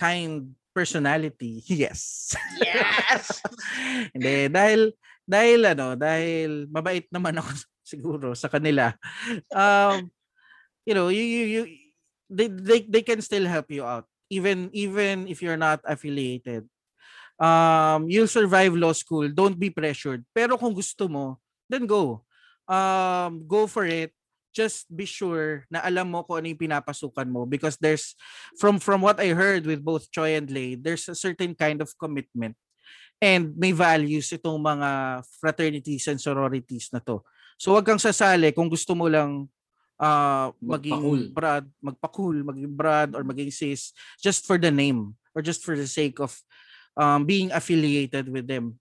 [0.00, 2.34] kind personality, yes.
[2.58, 3.38] Yes!
[4.14, 4.90] Hindi, dahil,
[5.22, 7.50] dahil ano, dahil mabait naman ako
[7.94, 8.90] siguro sa kanila.
[9.54, 10.10] Um,
[10.82, 11.62] you know, you, you, you,
[12.26, 16.66] they, they, they can still help you out even even if you're not affiliated.
[17.38, 19.30] Um, you'll survive law school.
[19.30, 20.22] Don't be pressured.
[20.34, 21.38] Pero kung gusto mo,
[21.70, 22.22] then go.
[22.66, 24.14] Um, go for it.
[24.54, 28.14] Just be sure na alam mo kung ano yung pinapasukan mo because there's
[28.62, 31.90] from from what I heard with both Choi and Lay, there's a certain kind of
[31.98, 32.54] commitment
[33.18, 37.18] and may values itong mga fraternities and sororities na to.
[37.58, 39.50] So wag kang sasali kung gusto mo lang
[39.98, 41.22] uh, maging Magpa-cool.
[41.34, 45.86] brad, magpa-cool, maging brad or maging sis just for the name or just for the
[45.86, 46.34] sake of
[46.98, 48.78] um, being affiliated with them.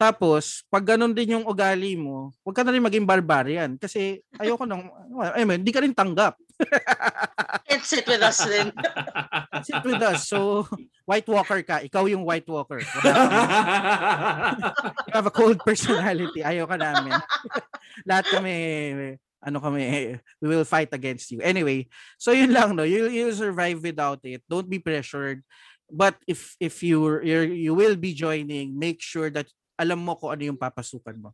[0.00, 4.64] Tapos, pag ganun din yung ugali mo, huwag ka na rin maging barbarian kasi ayoko
[4.64, 4.88] nang,
[5.36, 6.40] I mean, di ka rin tanggap.
[7.68, 8.72] And sit with us then.
[9.60, 10.24] Sit with us.
[10.24, 10.64] So,
[11.04, 11.84] White Walker ka.
[11.84, 12.80] Ikaw yung White Walker.
[15.10, 16.40] You have a cold personality.
[16.40, 17.20] Ayaw ka namin.
[18.08, 18.56] Lahat kami,
[19.44, 21.44] ano kami, we will fight against you.
[21.44, 22.88] Anyway, so yun lang, no?
[22.88, 24.40] You, you'll survive without it.
[24.48, 25.44] Don't be pressured.
[25.90, 27.18] But if if you
[27.50, 29.50] you will be joining, make sure that
[29.80, 31.32] alam mo kung ano yung papasukan mo.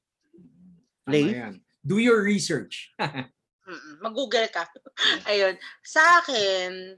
[1.11, 1.35] Lay?
[1.35, 1.59] Ayan.
[1.83, 2.95] Do your research.
[4.05, 4.71] Mag-google ka.
[5.31, 5.59] Ayun.
[5.83, 6.95] Sa akin,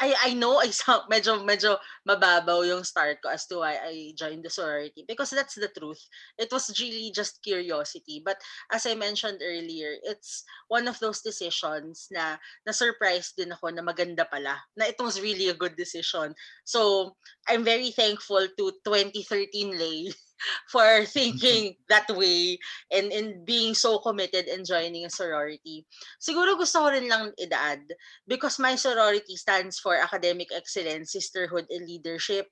[0.00, 4.12] I I know I sound medyo medyo mababaw yung start ko as to why I
[4.18, 6.00] joined the sorority because that's the truth.
[6.34, 8.18] It was really just curiosity.
[8.24, 8.42] But
[8.74, 14.26] as I mentioned earlier, it's one of those decisions na na-surprise din ako na maganda
[14.26, 14.58] pala.
[14.74, 16.34] Na it was really a good decision.
[16.66, 17.14] So,
[17.46, 20.10] I'm very thankful to 2013 Lay
[20.72, 22.58] for thinking that way
[22.92, 25.86] and in being so committed and joining a sorority.
[26.20, 27.86] Siguro gusto ko rin lang idaan
[28.26, 32.48] because my sorority stands for academic excellence, sisterhood, and leadership.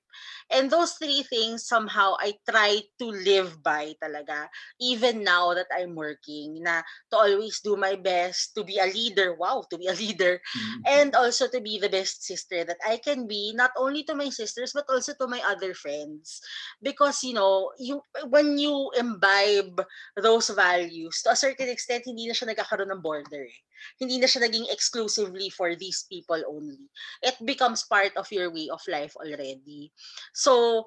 [0.52, 4.48] And those three things somehow I try to live by talaga.
[4.80, 9.34] Even now that I'm working, na to always do my best to be a leader.
[9.34, 10.40] Wow, to be a leader.
[10.86, 14.28] And also to be the best sister that I can be, not only to my
[14.28, 16.40] sisters, but also to my other friends.
[16.82, 19.80] Because, you know, you, when you imbibe
[20.16, 23.44] those values, to a certain extent, hindi na siya nagkakaroon ng border.
[23.44, 23.60] eh.
[23.98, 26.90] Hindi na siya naging exclusively for these people only.
[27.22, 29.92] It becomes part of your way of life already.
[30.32, 30.86] So,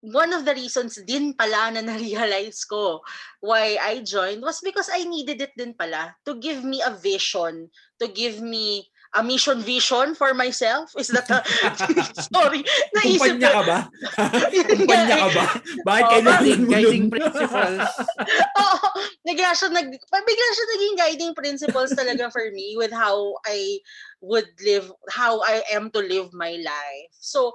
[0.00, 3.04] one of the reasons din pala na na-realize ko
[3.44, 7.68] why I joined was because I needed it din pala to give me a vision,
[8.00, 10.94] to give me a mission vision for myself.
[10.94, 11.42] Is that a
[12.30, 12.62] sorry?
[12.94, 13.78] Naisip Kumpanya ka ba?
[14.70, 15.44] Kumpanya ka ba?
[15.82, 17.80] Bakit Oo, kailangan Guiding, mo guiding principles.
[18.62, 18.88] Oo,
[19.26, 23.82] bigla siya nag bigla siya naging guiding principles talaga for me with how I
[24.22, 27.10] would live how I am to live my life.
[27.18, 27.50] So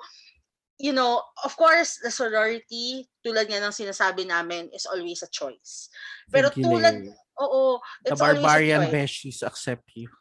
[0.76, 5.88] you know, of course, the sorority, tulad nga ng sinasabi namin, is always a choice.
[6.28, 7.16] Pero Thank you, tulad, Lay.
[7.40, 8.92] oo, The it's always a barbarian choice.
[8.92, 10.12] beshies accept you.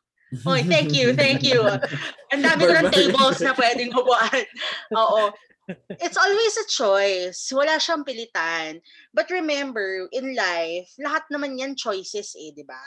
[0.42, 1.62] Oy, thank you, thank you.
[2.34, 4.42] Ang dami ko ng tables na pwedeng upuan.
[4.96, 5.30] Oo.
[5.96, 7.40] It's always a choice.
[7.48, 8.84] Wala siyang pilitan.
[9.16, 12.80] But remember, in life, lahat naman yan choices eh, di ba?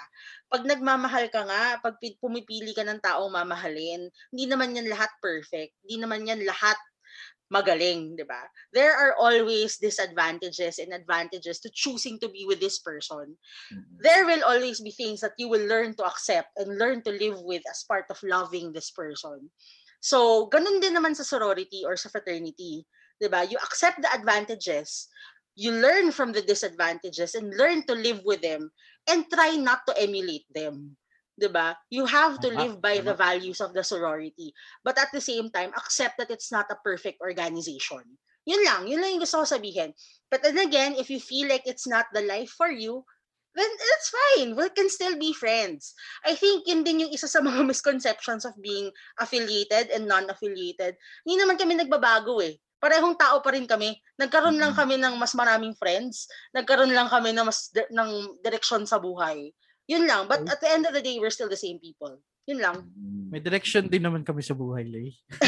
[0.46, 5.10] Pag nagmamahal ka nga, pag pi- pumipili ka ng taong mamahalin, hindi naman yan lahat
[5.18, 5.74] perfect.
[5.82, 6.78] Hindi naman yan lahat
[7.48, 8.44] magaling, 'di ba?
[8.76, 13.40] There are always disadvantages and advantages to choosing to be with this person.
[14.04, 17.40] There will always be things that you will learn to accept and learn to live
[17.42, 19.50] with as part of loving this person.
[20.04, 22.86] So, ganun din naman sa sorority or sa fraternity,
[23.18, 23.48] 'di ba?
[23.48, 25.10] You accept the advantages,
[25.58, 28.70] you learn from the disadvantages and learn to live with them
[29.10, 30.96] and try not to emulate them.
[31.38, 31.78] 'Di ba?
[31.94, 34.52] You have to live by the values of the sorority.
[34.82, 38.18] But at the same time, accept that it's not a perfect organization.
[38.48, 39.94] Yun lang, yun lang yung gusto ko sabihin.
[40.34, 43.06] But then again, if you feel like it's not the life for you,
[43.54, 44.56] then it's fine.
[44.56, 45.92] We can still be friends.
[46.24, 50.96] I think yun din yung isa sa mga misconceptions of being affiliated and non-affiliated.
[51.28, 52.56] Hindi naman kami nagbabago eh.
[52.78, 53.98] Parehong tao pa rin kami.
[54.22, 56.30] Nagkaroon lang kami ng mas maraming friends.
[56.54, 59.50] Nagkaroon lang kami ng mas di- ng direksyon sa buhay.
[59.88, 60.28] Yun lang.
[60.28, 62.20] But at the end of the day, we're still the same people.
[62.48, 62.78] Yun lang.
[63.28, 65.16] May direction din naman kami sa buhay, Lay.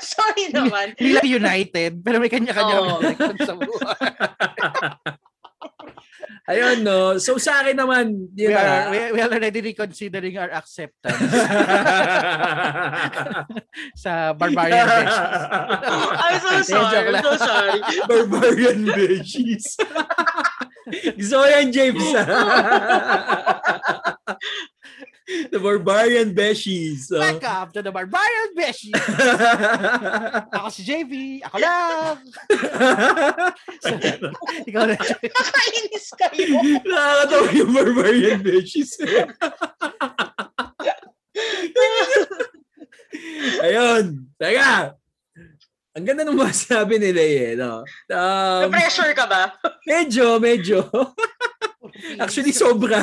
[0.00, 0.96] Sorry naman.
[0.96, 3.00] Hindi lang united, pero may kanya-kanya kami Oo.
[3.04, 3.96] direction sa buhay.
[6.50, 7.14] Ayun, no?
[7.20, 8.90] So sa akin naman, We yun are, na.
[8.90, 11.14] we, we are already reconsidering our acceptance
[14.02, 15.20] sa barbarian besties.
[16.18, 17.14] I'm so sorry.
[17.14, 17.78] I'm so sorry.
[18.08, 19.78] Barbarian Beshies.
[21.18, 22.06] Gusto ko yan, James.
[25.50, 27.06] The Barbarian Beshies.
[27.06, 27.22] So.
[27.22, 28.98] Welcome to the barbarian besties.
[30.58, 31.38] Ako si JV.
[31.46, 32.18] Ako lang.
[33.80, 33.94] So,
[34.66, 34.98] ikaw na.
[34.98, 36.60] Nakainis kayo.
[36.82, 38.98] Nakakatawa yung Barbarian Beshies.
[43.64, 44.26] Ayun.
[44.36, 44.99] Teka.
[45.98, 47.48] Ang ganda ng mga sabi nila eh.
[47.58, 47.82] No?
[48.10, 49.54] Um, Na-pressure ka ba?
[49.90, 50.86] medyo, medyo.
[52.22, 53.02] Actually, sobra.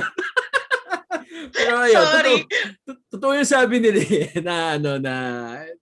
[1.51, 2.37] Pero ayun, Sorry.
[2.43, 5.13] totoo, to- totoo yung sabi nila eh, na ano na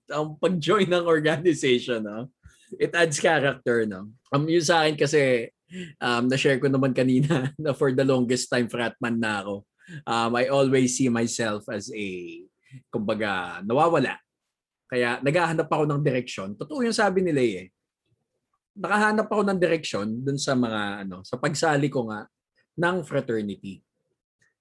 [0.10, 2.30] ang pag-join ng organization, no?
[2.76, 4.10] It adds character, no?
[4.34, 5.50] Um, yun sa akin kasi
[6.02, 9.56] um, na-share ko naman kanina na for the longest time fratman na ako.
[10.06, 12.08] Um, I always see myself as a
[12.90, 14.18] kumbaga nawawala.
[14.86, 16.50] Kaya naghahanap ako ng direksyon.
[16.56, 17.74] Totoo yung sabi nila eh.
[18.76, 22.28] Nakahanap ako ng direksyon dun sa mga ano, sa pagsali ko nga
[22.76, 23.82] ng fraternity.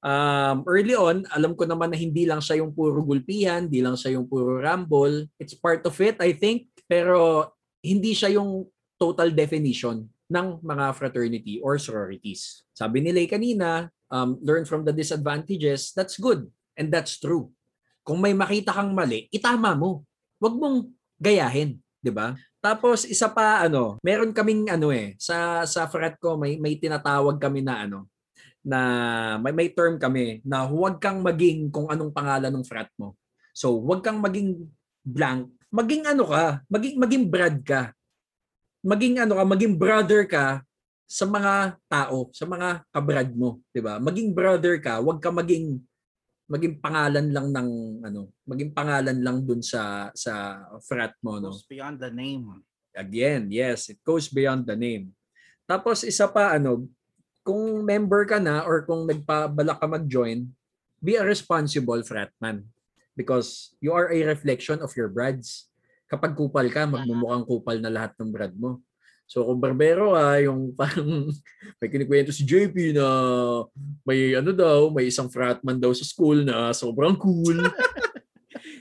[0.05, 3.97] Um, early on, alam ko naman na hindi lang siya yung puro gulpihan, hindi lang
[3.97, 5.33] siya yung puro ramble.
[5.41, 6.69] It's part of it, I think.
[6.85, 7.49] Pero
[7.81, 8.69] hindi siya yung
[9.01, 12.65] total definition ng mga fraternity or sororities.
[12.73, 16.49] Sabi ni Lay kanina, um, learn from the disadvantages, that's good.
[16.77, 17.53] And that's true.
[18.05, 20.05] Kung may makita kang mali, itama mo.
[20.45, 22.37] Huwag mong gayahin, 'di ba?
[22.61, 27.41] Tapos isa pa ano, meron kaming ano eh sa sa frat ko may may tinatawag
[27.41, 28.13] kami na ano
[28.61, 28.81] na
[29.41, 33.17] may may term kami na huwag kang maging kung anong pangalan ng frat mo.
[33.57, 34.69] So, huwag kang maging
[35.01, 35.49] blank.
[35.73, 37.93] Maging ano ka, maging maging Brad ka.
[38.85, 40.61] Maging ano ka, maging brother ka
[41.09, 43.97] sa mga tao, sa mga kabrad mo, 'di ba?
[43.97, 45.81] Maging brother ka, huwag ka maging
[46.45, 47.71] maging pangalan lang ng
[48.05, 51.53] ano, maging pangalan lang dun sa sa frat mo, no?
[51.53, 52.61] Goes beyond the name.
[52.95, 55.11] Again, yes, it goes beyond the name.
[55.65, 56.85] Tapos isa pa ano,
[57.45, 60.49] kung member ka na or kung nagpabalak ka mag-join,
[61.01, 62.65] be a responsible fratman
[63.13, 65.69] because you are a reflection of your brads.
[66.09, 68.81] Kapag kupal ka, magmumukhang kupal na lahat ng brad mo.
[69.25, 71.33] So kung barbero ka, yung parang
[71.81, 73.07] may kinikwento si JP na
[74.05, 77.59] may ano daw, may isang fratman daw sa school na sobrang cool.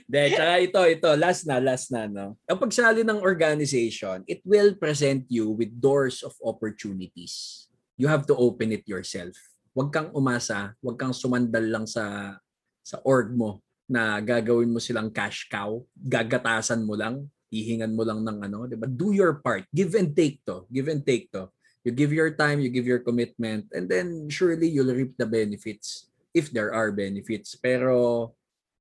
[0.04, 2.36] De, tsaka ito, ito, last na, last na, no?
[2.44, 7.66] Ang pagsali ng organization, it will present you with doors of opportunities.
[7.96, 9.32] You have to open it yourself.
[9.74, 12.36] Huwag kang umasa, huwag kang sumandal lang sa
[12.84, 17.24] sa org mo na gagawin mo silang cash cow, gagatasan mo lang,
[17.54, 18.90] hihingan mo lang ng ano, 'di ba?
[18.90, 19.70] Do your part.
[19.70, 20.66] Give and take to.
[20.66, 21.54] Give and take to.
[21.86, 26.10] You give your time, you give your commitment, and then surely you'll reap the benefits
[26.34, 27.54] if there are benefits.
[27.60, 28.32] Pero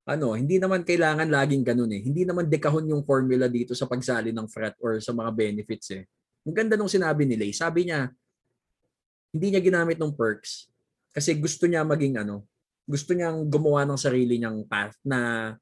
[0.07, 2.01] ano, hindi naman kailangan laging ganun eh.
[2.01, 6.03] Hindi naman dekahon yung formula dito sa pagsali ng frat or sa mga benefits eh.
[6.43, 7.55] Ang ganda nung sinabi ni Lay.
[7.55, 8.11] Sabi niya,
[9.31, 10.67] hindi niya ginamit ng perks
[11.13, 12.43] kasi gusto niya maging ano,
[12.83, 15.53] gusto niyang gumawa ng sarili niyang path na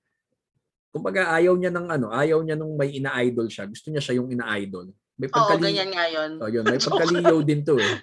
[0.92, 3.66] kumbaga ayaw niya ng ano, ayaw niya nung may ina-idol siya.
[3.66, 4.92] Gusto niya siya yung ina-idol.
[5.16, 6.32] May Oo, pagkali- ganyan nga yun.
[6.38, 7.96] Oh, yun, may pagkaliyaw din to eh.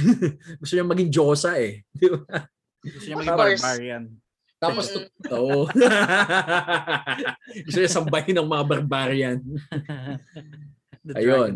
[0.60, 1.86] gusto niya maging Diyosa eh.
[1.94, 2.44] Di ba?
[2.82, 4.04] Gusto niya maging barbarian.
[4.58, 5.06] Tapos, Mm.
[5.20, 5.56] totoo.
[7.62, 9.38] Gusto niya sambahin ng mga barbarian.
[11.04, 11.52] The Ayun.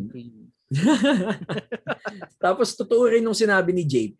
[2.36, 4.18] Tapos, totoo rin nung sinabi ni JP,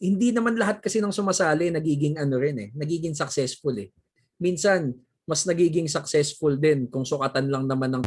[0.00, 3.92] hindi naman lahat kasi ng sumasali nagiging ano rin eh, nagiging successful eh.
[4.40, 4.96] Minsan,
[5.26, 8.04] mas nagiging successful din kung sukatan lang naman ng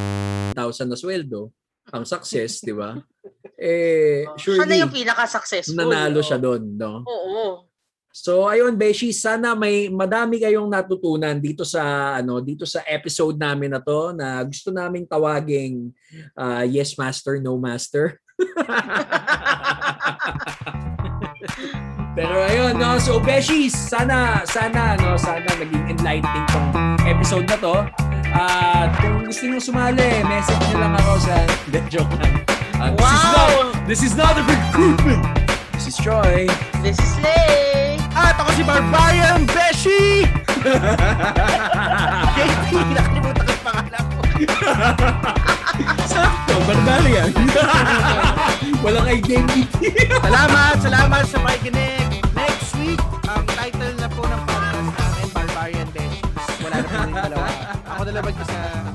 [0.56, 1.52] 1,000 na sweldo
[1.90, 2.96] ang success, di ba?
[3.58, 5.76] Eh, Siya na surely, yung pinaka-successful.
[5.76, 6.26] nanalo oh.
[6.26, 7.04] siya doon, no?
[7.04, 7.68] Oo.
[8.10, 13.70] So ayun Beshi, sana may madami kayong natutunan dito sa ano dito sa episode namin
[13.70, 15.94] na to na gusto naming tawaging
[16.34, 18.18] ah, yes master no master.
[22.16, 26.70] Pero ayun no, so Beshi, sana sana no, sana naging enlightening tong
[27.08, 27.76] episode na to.
[28.30, 31.36] At kung gusto niyo sumali, message niyo lang ako sa
[31.66, 32.34] Hindi, joke lang.
[32.80, 33.72] Ah, this is not Wow!
[33.88, 35.24] this is not a recruitment.
[35.74, 36.48] This is Troy.
[36.84, 37.96] This is Lay!
[38.14, 40.28] At ako si Barbarian Beshi!
[42.36, 43.29] JP, nakalimutan
[46.12, 47.32] Sakto, barbarian.
[48.84, 49.68] Walang identity.
[50.24, 52.24] Salamat, salamat sa pakikinig.
[52.32, 56.48] Next week, ang title na po ng podcast namin, Barbarian Besties.
[56.64, 57.48] Wala na po rin dalawa.
[57.84, 58.89] Ako na lang mag-isa.